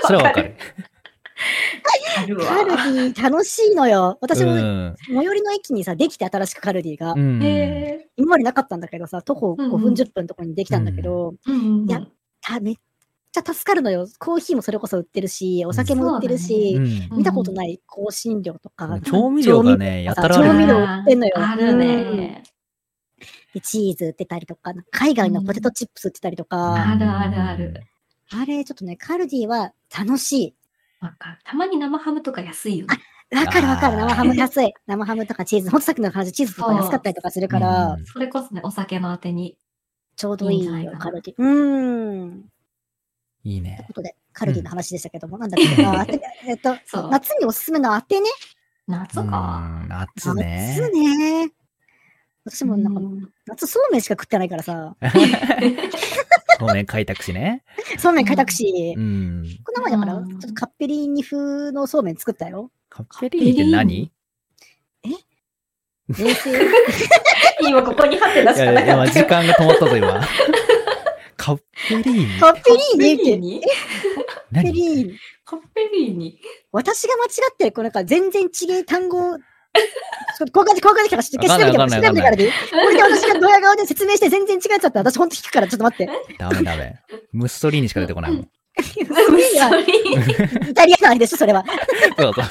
[0.04, 0.56] それはわかる。
[2.16, 4.18] カルディ楽しいのよ。
[4.22, 4.96] 私もうん。
[5.14, 7.14] 最寄りの駅にさ、できて新しくカルディが。
[7.14, 7.42] うん。
[7.44, 11.88] へ今までなかったんだけどさ、徒歩5分うんうん10分のとこにできたんだけど、ーうん
[12.42, 12.76] ためっ
[13.32, 14.08] ちゃ助かるのよ。
[14.20, 20.86] コーヒーもそれこそ売ってるし、お酒も売ってるし、うん見たことない香辛料とか、調味料がね、やたらある調味料ね。
[20.86, 22.44] 売ってんのよあるね。
[23.54, 27.84] でチーズ売ってたりとか、海外のポテトチップス売ってたりとか、あるあるある。
[28.32, 30.56] あれちょっとね、カルディは楽し
[31.04, 31.40] わかる。
[31.44, 32.98] たまに生ハムとか安いよね。
[33.32, 33.36] い。
[33.36, 33.98] わかるわかる。
[33.98, 34.74] 生ハム安い。
[34.88, 35.70] 生ハムとかチーズ。
[35.70, 39.58] ほんとさっきの話、チーズとか安かったりとかするから、うんそれこそね、お酒のあてに。
[40.16, 41.36] ちょうどいいよいいカルディ。
[41.38, 42.46] うーん。
[43.44, 43.88] いいねという。
[43.88, 46.06] ことで、カルディの話でしたけども、なんだっけな、
[46.48, 46.76] えっと
[47.10, 48.30] 夏におすすめのあてね？
[48.88, 49.60] 夏うか。
[49.60, 50.78] ん夏ね。
[50.80, 51.52] 夏ね。
[52.46, 54.96] 私もなんか、うん夏そうめんしか食ってないからさ、
[56.60, 57.64] そうめん開拓しね。
[57.98, 59.44] そうめん開拓しう、ん。
[59.64, 62.72] この前だから、うんちょっとカッペリーニ風のそうめん作ったよ。
[62.90, 64.12] カッペリーニって何？
[66.10, 66.52] 冷静。
[67.62, 69.26] 今ここにハテナいや、しかなか今時ったよ。
[69.28, 70.28] 間が止まったぞ、今。
[71.38, 72.40] カッペリーニ？
[72.40, 73.14] カッペリーニ？
[73.14, 73.62] って、ニ？
[73.62, 75.20] カッペ何リーニ。
[75.46, 76.40] カッペリーニ。
[76.72, 79.38] 私が間違ってる、こうなんか全然違え単語、
[80.40, 86.10] 交換で交換できたから、ちょっと調べてわかんない調べてからでいいこれで私がドヤ顔で説明して全然違うやつだったら、私ほんと聞くから、ちょっと待って。
[86.38, 86.96] ダメダメ。
[87.32, 88.50] ムッソリーニしか出てこないもん。
[88.82, 89.80] それは
[90.70, 91.64] イタリアのあれでしょ、それは。
[92.18, 92.46] そうそう。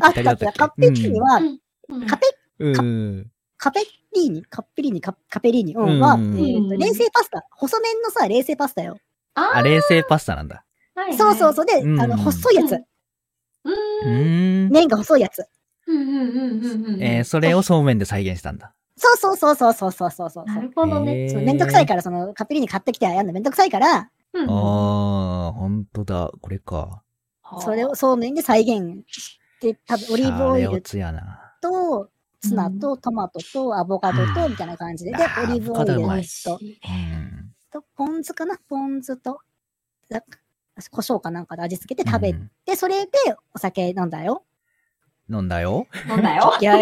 [0.00, 0.52] あったあった。
[0.52, 2.26] カッペリーニは、うんカペ、
[2.60, 3.30] うん。
[3.56, 3.80] カペ
[4.14, 7.44] リーニカッペリーニカカペリーニ、は、冷製パスタ。
[7.50, 8.98] 細麺のさ、冷製パスタよ。
[9.34, 10.64] ああ、冷製パスタなんだ。
[11.10, 11.66] ーそうそうそう。
[11.66, 12.78] で、うんあの、細いやつ。
[13.64, 14.70] うんうーん。
[14.70, 15.44] 麺が細いやつ。
[15.86, 17.02] うんうんうんうんうん。
[17.02, 18.74] えー、それをそうめんで再現したんだ。
[18.96, 20.44] そうそうそうそうそうそうそうそう。
[20.46, 21.28] なるほどね。
[21.28, 26.30] そうめんどくさいから、その、カペリーニ買ってきてやんのめんどくさいから、うんあー、ほんとだ。
[26.40, 27.02] これか。
[27.60, 30.82] それをそうめんで再現して、多分オリーブオイル。
[31.60, 32.10] と、
[32.40, 35.12] ツナとトマトとアボカドと、みたいな感じで。
[35.12, 36.72] で、あーオリーブオイルと、い。
[36.72, 37.54] うん。
[37.72, 38.58] と、ポン酢かな？
[38.68, 39.40] ポン酢と、
[40.08, 40.24] だ
[40.90, 43.10] 胡椒かなんかで味付けて食べうんて、それで
[43.54, 44.44] お酒飲んだよ。
[45.30, 45.86] 飲んだよ。
[46.08, 46.54] 飲んだよ。
[46.60, 46.76] いや、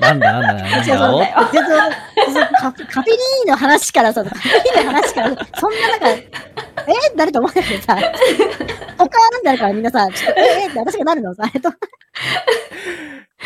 [0.00, 1.48] なんだなんだなんだよ。
[1.52, 1.64] 全
[2.32, 4.38] 然カカペリーの話からさ、カペ
[4.74, 6.24] リーの話から、そんななんか、え
[7.16, 7.96] 誰と思うんだけどさ、
[8.96, 11.70] 他なんだからみんなさ、ちょっと、ええって私がなるのさ、あれと、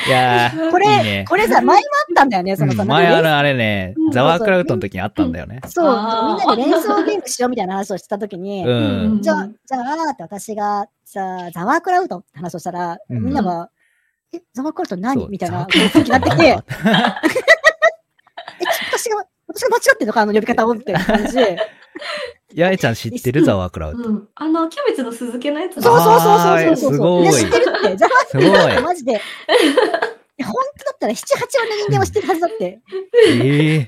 [0.09, 1.25] いやー、 これ、いいね。
[1.29, 5.61] これさ、前もあったんだよね、そのさ、うん前あるあれねうん、ザワークラウトの時にあったんだよね。
[5.67, 9.23] そう、みんなで連想ゲームしようみたいな話をしてた時に、うん。
[9.23, 13.71] じゃあ、じゃあ、って私が、さ、ザワークラウトって話をしたら、うんみんなが、
[14.33, 15.29] え、ザワークラウト何？
[15.29, 16.57] みたいな気になってきて、 え、
[18.91, 21.59] 私が、私が間違ってんのか、あの呼び方をって感じで。
[22.55, 24.09] やえちゃん知ってるザワークラウト。
[24.09, 24.29] うん。
[24.35, 26.93] あの、キャベツの酢漬けのやつだそうそうそうそうそうそう。
[26.93, 27.97] すごいみんな知ってるって。
[27.97, 29.21] ザワーすごいクラウトマジで。
[30.45, 31.25] 本当だったら7、8
[31.59, 32.81] 割の人間は知ってるはずだって。
[33.29, 33.87] ええ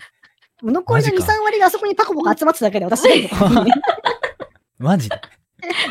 [0.62, 3.08] 残りの2、マジか3割があそこにパコパコ集まってただけで、私
[4.78, 5.16] マジで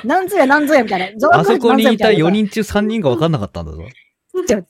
[0.03, 1.19] 何ぞや何ぞやみたいな。
[1.19, 3.83] ザワーあそクラウトこにいた4何ぞやみ人中3人が分かんなかったんだぞ。
[4.47, 4.63] たい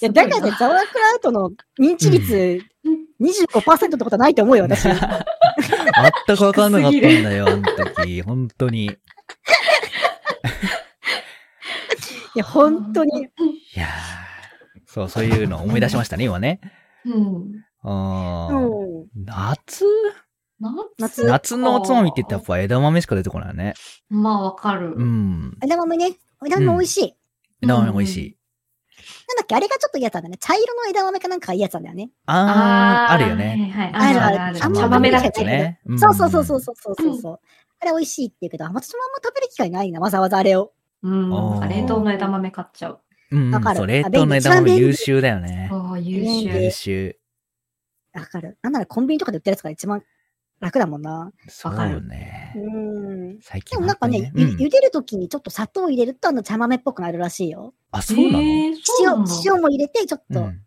[0.00, 2.60] や、だからね、ザワークラウトの認知率
[3.20, 4.88] 25%ってことはないと思うよ、私。
[6.26, 7.62] 全く分かんなかったんだよ、あの
[7.96, 8.20] 時。
[8.22, 8.84] 本当に。
[8.84, 8.90] いい
[12.34, 13.28] や、本当に。
[13.74, 13.88] やー
[14.86, 16.60] そう、そういうの思い出しましたね、今ね。
[17.04, 17.64] うん。
[17.82, 18.58] あーう
[19.04, 19.06] ん。
[19.24, 19.84] 夏？
[20.98, 21.24] 夏？
[21.24, 23.72] 夏のおつまみって言ったらやっぱ枝豆しか出てこないよね。
[24.10, 24.92] まあ、わかる。
[24.96, 25.56] うん。
[25.62, 26.18] 枝豆ね。
[26.44, 27.16] 枝豆美味しい。
[27.62, 28.36] 枝豆美味しい。
[29.28, 30.36] なんだっけ、あれがちょっと嫌だったんだね。
[30.40, 32.10] 茶色の枝豆かなんかがいいやつなんだよね。
[32.26, 33.72] あー、あるよね。。
[33.74, 35.80] はいはい、あるあるあ茶豆だっけね。
[35.88, 37.40] んそうそうそうそうそうそうそう。
[37.80, 38.88] あれ美味しいって言うけど、私もあんま
[39.22, 40.72] 食べる機会ないな、わざわざあれを。
[41.02, 41.30] うん。
[41.68, 43.00] 冷凍の枝豆買っちゃう。
[43.32, 45.68] うん、わかるそう、冷凍の枝豆優秀だよね。
[45.72, 46.70] ああ、優秀優。
[46.70, 47.18] 秀。
[48.14, 48.58] わかる。
[48.62, 50.02] なんならコンビニとかで売ってるやつが一番
[50.60, 51.32] 楽だもんな。
[51.48, 52.60] そうわかるねう。
[52.60, 53.38] ん。
[53.42, 57.74] 最近でもなんかね、本当にゆ茹でるときにちょっと砂糖を入れるとあの茶豆っぽくなるらしいよ。
[57.96, 58.40] あ、そうなの？
[58.40, 60.62] えー塩、塩も入れて、ちょっとうん。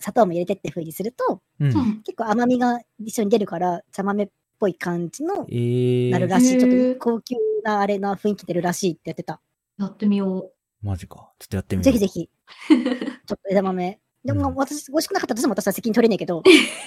[0.00, 1.66] 砂糖も入れてって風にすると、うん。
[1.68, 6.54] うん結構甘みが一緒に出るから、茶豆っぽい感じのえー、なるらしい。
[6.54, 9.40] へーちょっと高級なあれな雰囲気出るらしいってやってた。
[9.78, 10.50] やってみよ
[10.82, 11.32] マジか。
[11.38, 11.84] ちょっとやってみよう。
[11.84, 12.28] ぜひぜひ。
[12.68, 14.00] ちょっと枝豆。
[14.24, 16.42] でもうん私、美味しくなかったとしても私は責任取れねえけど、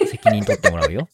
[0.06, 1.08] 責任取ってもらうよ。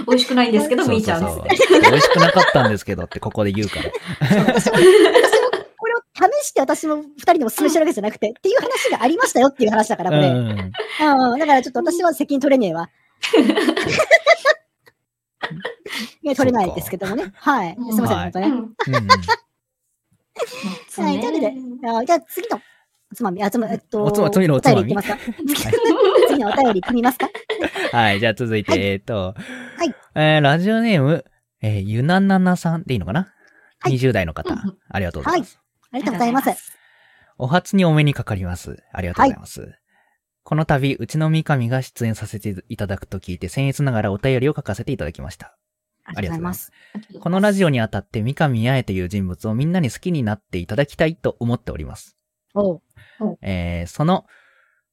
[0.00, 0.04] う。
[0.08, 1.24] 美味しくないんですけど、みーちゃん。
[1.24, 3.90] 美味しくなかったんですけどってここで言うから。
[4.54, 4.70] 私
[6.30, 10.28] 試して私も二人でも勧めしてるわけじゃなくて、っていう話がありましたよっていう話だから、これ。
[10.28, 11.38] うん、うん。
[11.38, 12.88] だからちょっと私は責任取れねえわ。
[16.22, 17.32] いや、取れないですけどもね。
[17.34, 17.74] はい。
[17.74, 18.32] すみません、はい。
[18.32, 18.52] 本当ね。
[20.96, 21.52] はい、というわけで、
[21.88, 22.60] あじゃあ次の
[23.12, 24.94] おつまみ、あ、つま、えっと、おつま次のおつまみ？
[24.94, 27.28] 次のお便り行ってみますか？
[27.92, 28.82] はい、じゃあ続いて、はい。
[28.82, 29.34] えっ、と、
[29.76, 29.94] はい。
[30.14, 31.24] えーラジオネーム、
[31.60, 33.32] えーゆなななさんでいいのかな、
[33.80, 35.58] はい ?20 代の方、うんありがとうございます。
[35.92, 36.72] ありがとうございます。
[37.38, 38.82] お初にお目にかかります。
[38.92, 39.78] ありがとうございます。
[40.42, 45.56] この度、うちの三上が出演させていただくと聞いて、僭越ながらお便りを書かせていただきました。
[46.04, 46.72] ありがとうございます。
[47.20, 52.16] このラジオにあたって三上八重という人物をみんなに好きになっていただきたいと思っております。
[52.54, 52.82] おう
[53.40, 54.26] えー、その、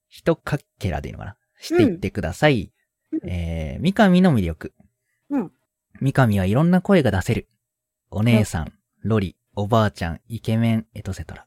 [0.07, 1.35] 一かけらでいいのかな？
[1.59, 2.71] していってください。
[3.11, 4.73] うんえー、三上の魅力。
[5.29, 5.51] うん
[6.01, 7.47] 三上はいろんな声が出せる。
[8.09, 8.71] お姉さん、
[9.01, 11.45] ロリ、おばあちゃん、イケメン、エトセトラ。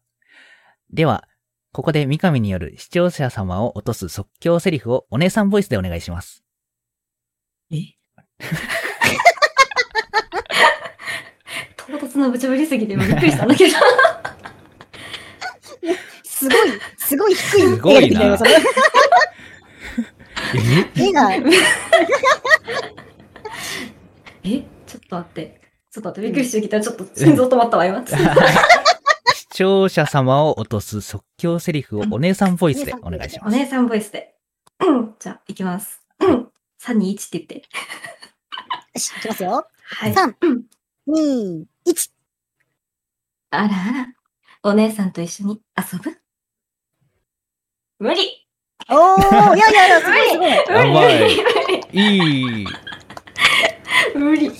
[0.92, 1.26] では、
[1.72, 6.44] ここで三上による視聴者様を落とす即興セリフをお姉さんボイスでお願いします。
[7.70, 7.84] 唐
[11.94, 13.72] 突な無茶ぶりすぎて今びっくりしたんだけど。
[16.22, 18.36] すごい、すごい低いすごいな
[24.44, 24.56] え？
[24.56, 24.60] え？
[24.86, 25.61] ちょっと待って。
[25.92, 26.80] ちょっと待って、びっくりしてきた。
[26.80, 28.02] ちょっと心臓止まったわ、今。
[29.34, 33.54] 視聴者様を落とす即興セリフをお姉さんボイスでお願いします。
[33.54, 34.34] お姉さんボイスで。
[34.80, 36.00] う んじゃあ、いきます。
[36.20, 36.48] うん
[36.80, 37.54] 3、2、1って言って。
[37.56, 37.62] よ
[38.96, 39.66] し、いきますよ。
[39.84, 40.14] はい。
[40.14, 40.64] 3うん、
[41.08, 42.10] 2、1。
[43.50, 43.72] あらあら。
[44.62, 46.16] お姉さんと一緒に遊ぶ？
[47.98, 48.48] 無理
[48.88, 50.50] おー、いやいやいや、すごいすごい。
[50.50, 50.64] いや
[50.94, 51.22] ばい
[51.92, 52.66] いい。
[54.14, 54.52] 無理。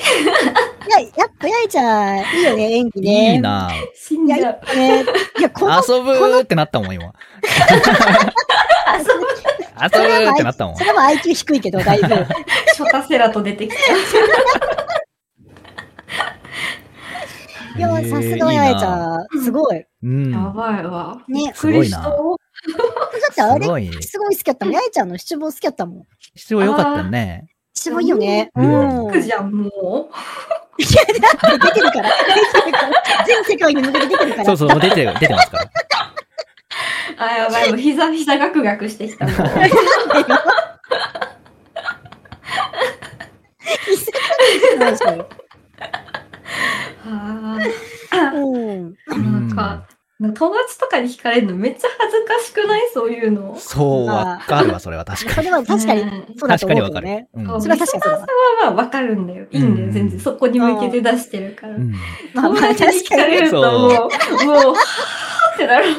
[0.92, 3.32] や、やっぱやいちゃん、いいよね、演技ね。
[3.34, 3.40] いい。
[3.40, 5.04] な死んじゃういや、ね、
[5.38, 7.04] いや、この、遊ぶーってなったもん、今。
[7.04, 7.12] 遊ぶ。
[9.82, 10.84] 遊ぶーってなったもんそ。
[10.84, 12.08] れは IQ 低いけど、だいぶ。
[12.74, 13.76] ショタセラと出てきた。
[17.74, 19.80] いや、さすがやいちいゃん、すごい。
[19.80, 20.30] だうん。
[20.30, 21.22] やばいわ。
[21.28, 22.00] ねびっくりした。
[22.00, 22.04] っ
[23.34, 24.02] てあれ、すごい。
[24.02, 24.74] すごい好きやったもん。
[24.74, 26.02] やいちゃんの七望好きやったもん。
[26.34, 27.46] 必要良かったね。
[27.82, 28.50] 七望いいよね。
[28.54, 29.10] ううんん。
[29.10, 30.08] くじゃん、も
[30.78, 30.88] いや、
[31.20, 32.10] だって出てるから。
[32.54, 32.90] 出てるから。
[33.26, 34.44] 全世界に向けて出てるから。
[34.44, 35.64] そうそう、出てる、出てますから。
[35.64, 35.68] う。
[37.18, 39.26] あ、やばい、もう膝、膝ガクガクしてきた。
[39.26, 39.36] もう
[44.78, 45.02] ないし
[48.14, 48.42] あうん。
[48.42, 49.86] ーなんか、
[50.30, 52.82] 友達とかに聞かれるのめっちゃ恥ずかしくない？
[52.94, 53.56] そういうの？
[53.58, 55.34] そう、わかるわ、それは確かに。
[55.34, 58.26] それは確かに、うんそうだと確かにわかる思うんそれは確かには
[58.62, 59.46] まあわかるんだよ。
[59.50, 60.20] いいんだよ、うん全然。
[60.20, 61.76] そこに向けて出してるから。
[61.76, 63.00] 友達に確かに。
[63.00, 65.94] 聞かれるともう、もう、はぁってなる。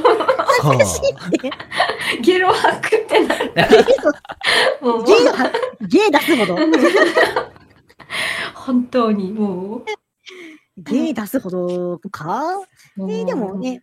[0.62, 0.78] そう。
[2.22, 3.52] ゲロ吐くってなる。
[3.54, 3.66] ゲー
[4.84, 5.52] は、
[5.82, 6.58] ゲー出すほど。
[8.54, 9.84] 本当にもう。
[10.78, 12.44] ゲー出すほどか？
[12.98, 13.82] えーでもね、うん。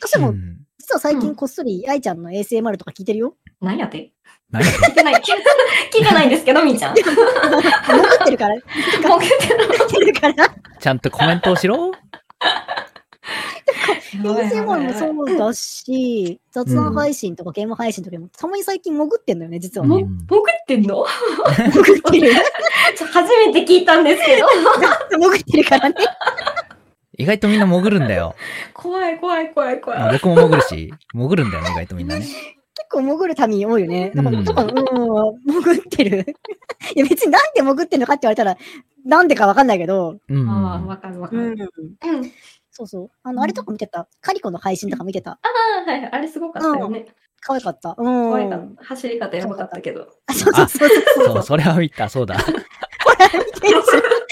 [0.00, 3.34] 私も、うん実は最近こっそり愛ちゃんの ASMR とか聞いてるよ。
[3.62, 4.12] 何やって？
[4.50, 5.14] 何聞いてない。
[5.14, 5.20] 聞
[6.02, 6.94] いてないんですけど、みーちゃん。
[6.94, 8.54] 潜ってるから。
[8.56, 10.54] 潜ってるから。
[10.78, 11.90] ちゃんとコメントをしろ
[14.22, 19.86] ASMR もそうだし、雑談配信とかゲーム配信とかも、たまに最近潜ってんのよね、実は。
[19.86, 20.06] 潜っ
[20.66, 21.06] てんの？
[21.72, 22.30] 潜ってる。
[23.10, 24.46] 初めて聞いたんですけど。
[25.18, 25.94] 潜ってるからね。
[27.16, 28.34] 意外とみんな潜るんだよ。
[28.74, 30.12] 怖い怖い怖い怖まあい。
[30.14, 32.20] 僕も潜るし、潜るんだよね、意外とみんなね。
[32.22, 32.36] 結
[32.90, 34.10] 構潜る民多いよね。
[34.14, 36.26] だからうん潜ってる。
[36.94, 38.56] いや別になんで潜ってんのかって言われたら、
[39.04, 40.48] なんでかわかんないけど、うん。
[40.48, 41.70] ああ、わかるわかうんる。。
[42.04, 42.32] うん。
[42.70, 43.10] そうそう。
[43.22, 44.08] あの、あれとか見てた？
[44.20, 45.32] カリコの配信とか見てた？
[45.32, 45.38] あ
[45.86, 46.08] あ、はい。
[46.10, 47.06] あれすごかったよね。
[47.40, 47.94] 可愛かった。
[47.96, 48.30] うん。
[48.32, 48.84] 可愛かった。
[48.84, 50.08] 走り方やばかったけど。
[50.26, 51.26] あそうそうそうそう。
[51.26, 52.36] そう、それは見た、そうだ。
[52.38, 53.82] ほら、見てる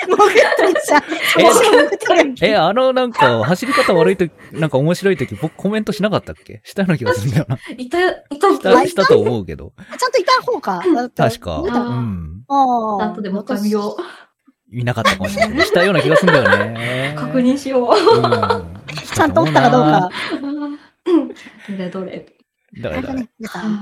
[0.07, 0.19] じゃん。
[0.19, 1.03] 潜ってるじゃん。
[1.03, 2.53] 私も潜ってる。
[2.53, 6.61] え、あの、なんか、走り方悪いとき、なんか面白いとき、僕コメントしなかったっけ？
[6.65, 7.59] したような気がするんだよな。
[7.77, 9.73] いた、いた、いしたた、したと思うけど。
[9.99, 10.83] ちゃんといた方か。
[11.17, 11.57] 確か。
[11.59, 12.45] うん。
[12.49, 13.13] ああ。
[13.13, 13.97] 後でもう一回見よ
[14.71, 15.67] 見なかったかもしれない。
[15.67, 17.21] したような気がするんだよねう。
[17.21, 18.17] 確認しよう。
[18.17, 18.23] うん。
[19.15, 20.11] ちゃんとおったかどうか。
[21.69, 22.27] どれどれ。
[22.81, 23.29] だから、なんか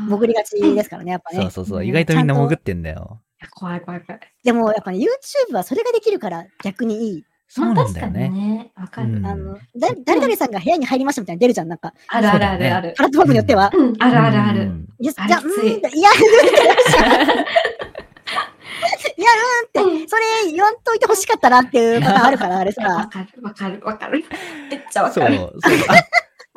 [0.09, 1.43] 潜りがちですからね、やっぱね。
[1.43, 1.85] そうそうそう。
[1.85, 3.21] 意外とみんな潜ってんだよ。
[3.51, 4.21] 怖い怖い怖い。
[4.45, 7.25] でも、やっぱね、YouTube はそれができるから逆にいい。
[7.49, 8.29] そうなんだよまあ確かにね。
[8.31, 8.73] ね。
[8.77, 9.09] わかる。
[9.09, 9.61] うんあの、だ、
[10.05, 11.93] 誰々さんが部屋に入りましたみたいなの出るじゃん、なんか。
[12.09, 13.03] あるあるあるあるプ。
[13.03, 13.71] ラットフォームによっては。
[13.75, 14.61] うん、あるあるある。
[14.63, 15.81] うんいや、あれじゃあ、うん、いや、
[19.17, 19.31] いや、
[19.83, 20.23] うんって、それ
[20.53, 23.09] 言わんといて欲しかったなっていうパターンあるから、あれわさ。
[23.09, 24.23] かるわかるわかる。
[24.71, 25.37] めっちゃわそう、かる。
[25.39, 25.53] そう。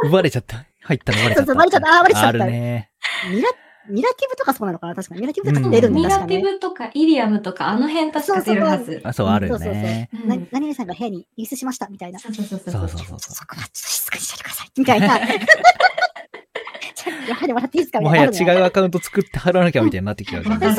[0.06, 0.66] あ、 バレちゃった。
[0.84, 1.46] 入ったのバレちゃった。
[1.46, 2.92] そうそうバレちゃったあーバレちゃったあるね。
[3.32, 3.50] ミラ、
[3.90, 4.96] ミラティブとかそうなのかな？
[4.96, 5.22] 確かに。
[5.22, 6.42] ミラティブとか出るんだ、ミラティ。
[6.42, 9.02] ブとかイリアムとかあの辺確か出るはず。
[9.04, 10.10] あ、そう、あるよそうそうね。
[10.14, 12.20] う何々さんが部屋に入室しました、みたいな。
[12.20, 12.90] そうそうそうそそうう。
[12.90, 15.18] そうそうそそこはちょっと静かにしててください、みたいな。
[17.28, 18.00] やはり笑っていいですか？
[18.00, 18.04] う。
[18.04, 18.28] みたいな。
[18.32, 20.44] もはや違うアカウント作って貼らなきゃみたいになってきちゃう。
[20.46, 20.74] そうそうそう。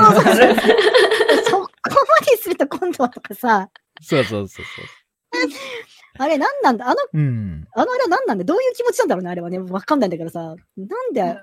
[1.45, 1.97] そこま
[2.27, 3.69] ですると今度はとかさ、
[4.01, 4.65] そうそうそう
[6.17, 6.87] あれ何なんだ？
[6.87, 7.19] あの、そう。
[7.19, 7.67] うん。
[7.75, 8.45] あのあれは何なんだ？
[8.45, 9.59] どういう気持ちなんだろうねあれはね。
[9.59, 10.55] わかんないんだけどさ。
[10.77, 11.37] なんで、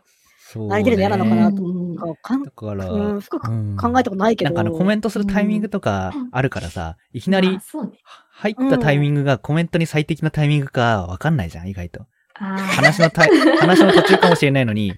[0.52, 0.76] そう、ね。
[0.76, 4.49] あれ出るの嫌なのかなうんかかんだから、うん、深くうん考えたことないけど。
[4.49, 7.60] なんかあのコメントするタイミングとかあるからさ、いきなり。
[8.34, 12.06] 入ったタイミングがコメントに最適なタイミングかわかんないじゃん、意外と。
[12.34, 13.30] 話のタイ、
[13.60, 14.93] 話の途中かもしれないのに、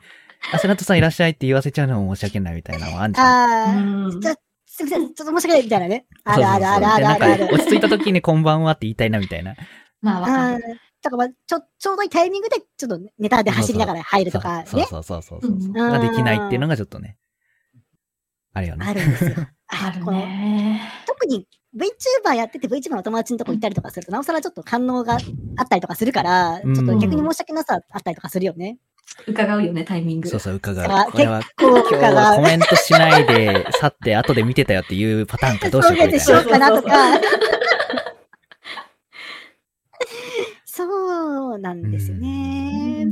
[0.53, 3.27] アセナトさんいらっしゃいって言わせちゃうのも申し訳ないみたいなのもあんじゃん。
[3.27, 4.35] ああ
[4.65, 6.05] すみません、ちょっと申し訳ないみたいなね。
[6.23, 7.45] あるあるあるあるある。
[7.53, 9.55] 落ち着いた時にこんばんはって言いたいなみたいな。
[10.01, 10.63] まあわかる。
[11.03, 14.65] だからまあちょ、ちょうどいいタイミングで、ちょっとネタで走りながら入るとかね。
[14.65, 15.51] そうそうそうそうそうそう。
[15.51, 17.17] うんができないっていうのがちょっとね。
[18.53, 18.85] あるよね。
[18.87, 19.35] あるんですよ。
[19.67, 20.81] あるね。
[21.05, 21.45] 特に
[21.75, 25.17] VTuber やってて VTuber の友達のとこ行ったりとかすると、なおさらちょっと反応が
[25.57, 28.77] あったりとかするから、ちょっと逆に申し訳なさあったりとかするよね。
[29.27, 30.29] 伺うよね、タイミング。
[30.29, 31.11] そうそう、伺あう。
[31.11, 36.49] これは、結構今日はコメントしないで、去って後で見てたよっていうパターンかどうしようしよう。
[36.49, 36.89] かなとか。
[40.75, 43.05] そうなんですようね。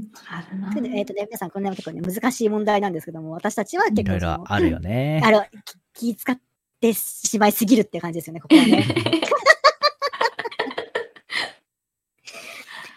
[0.96, 5.22] えっ、とね、皆さんこんな結構ね、難しい問題なんですけども、私たちは結いろいろあるよね。
[5.24, 5.46] あの、
[5.94, 6.40] き気使っ
[6.80, 8.84] てしまいすぎるって感じですよね、ここはね。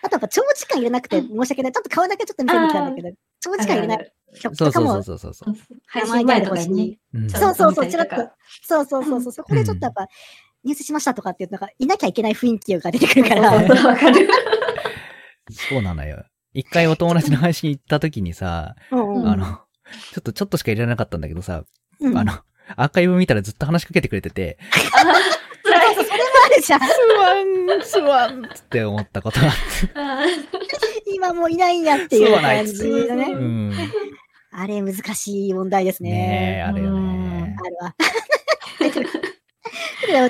[0.02, 1.72] あとやっぱ長時間入れなくて申し訳ない。
[1.72, 3.10] ちょっと顔だけちょっと見せに来たんだけど、
[3.40, 5.54] 長時間入れない曲そうそうとかも、そうそうそう。
[5.88, 6.98] 配信前とかに
[7.28, 8.16] そうそうそう、見ちらっと
[8.62, 10.08] そうそうそうそう、そこでちょっとやっぱ、
[10.64, 14.26] 入手しましたとかっていう、なんか、いなきゃいけない雰囲気が出てくるから、そうそうわかる。
[15.56, 16.24] そうなのよ。
[16.52, 21.64] 一回お友達の配信行った時にさ、うんうんあの、ちょっとちょっとしか入れなかったんだけどさ、
[22.00, 22.32] うんあの、
[22.76, 24.58] アーカイブ見たらずっと話しかけてくれてて、
[25.64, 25.94] 辛い。
[25.94, 26.14] それも
[26.46, 26.80] あるじゃん。
[26.80, 29.90] すわん、すわんって思ったことがあって。
[29.94, 30.24] あ
[31.06, 33.32] 今もういないんやっていう感じだね。
[33.32, 33.72] うん。
[34.52, 36.62] あれ難しい問題ですねえ、ね。
[36.62, 37.68] あるよねあ。
[37.68, 37.94] るわ。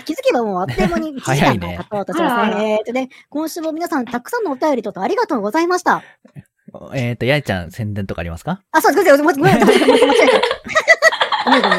[0.05, 2.79] 気づけばもうあっという間に 1時早いね間が経とうとしてますね。
[2.81, 6.03] えーとね、今週も皆さんたくさんのお便りとありがとうございました。
[6.93, 8.61] えっと、やいちゃん宣伝とかありますか？
[8.72, 9.16] あ、そうです。
[9.22, 9.61] ごめんなさい。
[9.61, 9.79] ごめんなさい。
[9.79, 10.29] ごめんなさい。
[11.45, 11.79] ごめんごめん。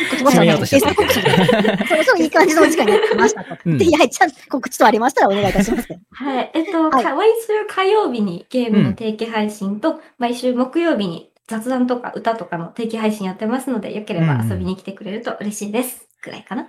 [0.00, 0.66] 一個飛ばしたね締めよう
[1.86, 3.56] そうそう、いい感じのお時間になってきましたと。
[3.64, 5.88] うんで、いや、ちゃん告知とありましたらお願いいたします。
[6.12, 6.50] はい。
[6.54, 16.06] えっと、はいか毎週火曜日にゲームの定期配信と、毎週木曜日に雑談とか歌とかの定期配信やってますので、よければ遊びに来てくれると嬉しいです。
[16.20, 16.68] くらいかな。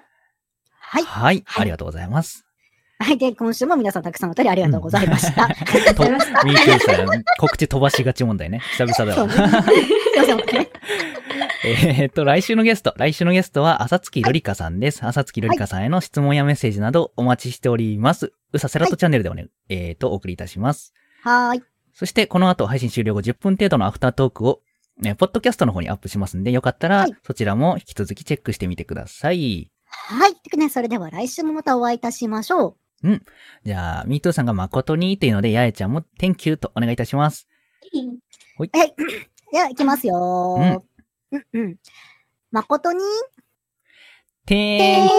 [0.89, 1.03] はい。
[1.03, 1.43] はい。
[1.45, 2.45] はいありがとうございます。
[2.99, 3.17] はい。
[3.17, 5.47] で、今週も皆さんたくさんお便りありがとうございました。
[5.93, 8.59] と、ミートゥーさん、告知飛ばしがち問題ね。
[8.77, 9.29] 久々だわ。
[11.65, 12.93] えーっと、来週のゲスト。
[12.97, 15.05] 来週のゲストは、朝月瑠璃香さんです。
[15.05, 18.31] 朝月瑠璃香さんへの質問やメッセージなどお待ちしております。
[18.53, 20.93] うさセラトチャンネルでおね、えーっと、お送りいたします。
[21.23, 21.63] はーい。
[21.93, 24.61] そして、この後配信終了後10分程度のアフタートークを、
[25.01, 29.69] ね、ポッドキャストの方にアップしますんで、よかったら、はいそちらも引き続きチェックしてみてください。
[30.05, 30.57] はい。
[30.57, 32.75] ね、それでは来週もまたお会いいたしましょう。
[33.63, 37.47] じゃあ、ミートさんが誠にっていうので、やえちゃんも Thank you とお願いいたします。
[38.61, 38.93] はい。
[39.51, 40.81] では、いきますよー。
[41.31, 41.45] うん。
[41.53, 41.75] うん。
[42.51, 42.99] 誠に、
[44.47, 45.09] Thank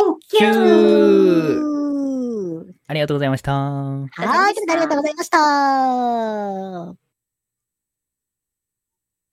[0.40, 1.68] you!
[2.86, 3.52] ありがとうございました。
[3.52, 4.16] はい。
[4.18, 7.07] ありがとうございました。